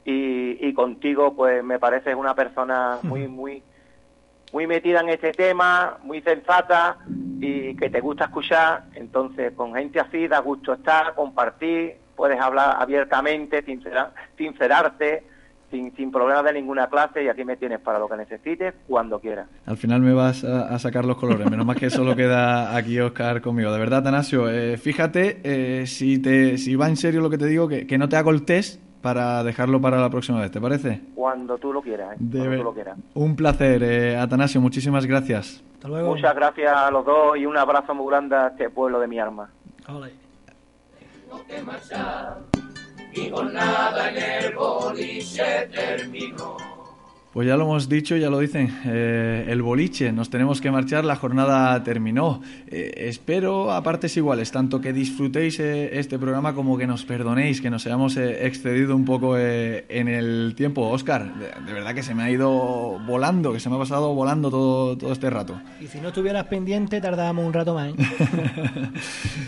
[0.03, 3.63] y, y contigo pues me pareces una persona muy, muy,
[4.51, 6.97] muy metida en este tema, muy sensata
[7.39, 12.75] y que te gusta escuchar, entonces con gente así da gusto estar, compartir, puedes hablar
[12.77, 15.23] abiertamente, sincera- sincerarte,
[15.71, 19.19] sin, sin problemas de ninguna clase y aquí me tienes para lo que necesites cuando
[19.19, 19.47] quieras.
[19.65, 21.49] Al final me vas a, a sacar los colores.
[21.49, 23.71] Menos mal que solo queda aquí Oscar conmigo.
[23.71, 27.47] De verdad, Tanasio, eh, fíjate eh, si, te, si va en serio lo que te
[27.47, 30.51] digo, que, que no te hago el test para dejarlo para la próxima vez.
[30.51, 31.01] ¿Te parece?
[31.15, 32.17] Cuando tú lo quieras, ¿eh?
[32.31, 32.97] Cuando tú lo quieras.
[33.15, 34.61] Un placer, eh, Atanasio.
[34.61, 35.63] Muchísimas gracias.
[35.73, 36.15] Hasta luego.
[36.15, 39.19] Muchas gracias a los dos y un abrazo muy grande a este pueblo de mi
[39.19, 39.49] alma.
[39.87, 40.11] Ole.
[43.13, 46.80] Y jornada en el boliche terminó.
[47.33, 51.05] Pues ya lo hemos dicho, ya lo dicen, eh, el boliche, nos tenemos que marchar,
[51.05, 52.41] la jornada terminó.
[52.67, 57.61] Eh, espero a partes iguales, tanto que disfrutéis eh, este programa como que nos perdonéis,
[57.61, 60.89] que nos hayamos eh, excedido un poco eh, en el tiempo.
[60.89, 64.13] Oscar, de, de verdad que se me ha ido volando, que se me ha pasado
[64.13, 65.57] volando todo, todo este rato.
[65.79, 67.93] Y si no estuvieras pendiente, tardábamos un rato más.
[67.93, 67.95] ¿eh?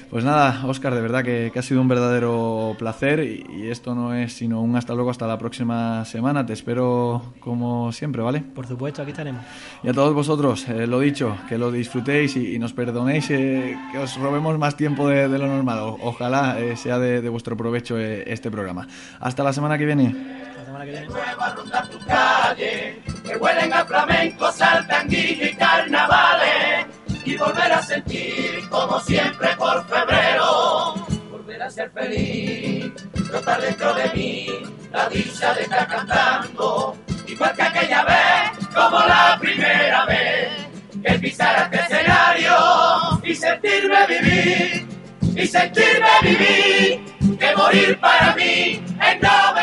[0.10, 3.96] Pues nada, Oscar, de verdad que, que ha sido un verdadero placer y, y esto
[3.96, 6.46] no es sino un hasta luego hasta la próxima semana.
[6.46, 8.42] Te espero como siempre, ¿vale?
[8.42, 9.44] Por supuesto, aquí estaremos.
[9.84, 13.78] Y a todos vosotros, eh, lo dicho, que lo disfrutéis y, y nos perdonéis eh,
[13.92, 15.80] que os robemos más tiempo de, de lo normal.
[15.80, 18.88] O- ojalá eh, sea de, de vuestro provecho eh, este programa.
[19.20, 20.14] Hasta la semana que viene.
[20.58, 21.08] La semana que viene.
[21.08, 26.86] Nueva ronda tu calle, que huelen a flamenco, saltanguillo y carnavales,
[27.26, 30.96] y volver a sentir como siempre por febrero,
[31.32, 32.92] volver a ser feliz,
[33.30, 34.48] brotar dentro de mí
[34.92, 36.96] la dicha de estar cantando,
[37.28, 40.50] igual que aquella vez, como la primera vez,
[41.04, 42.56] que pisara este escenario
[43.24, 44.88] y sentirme vivir,
[45.36, 49.54] y sentirme vivir, que morir para mí es no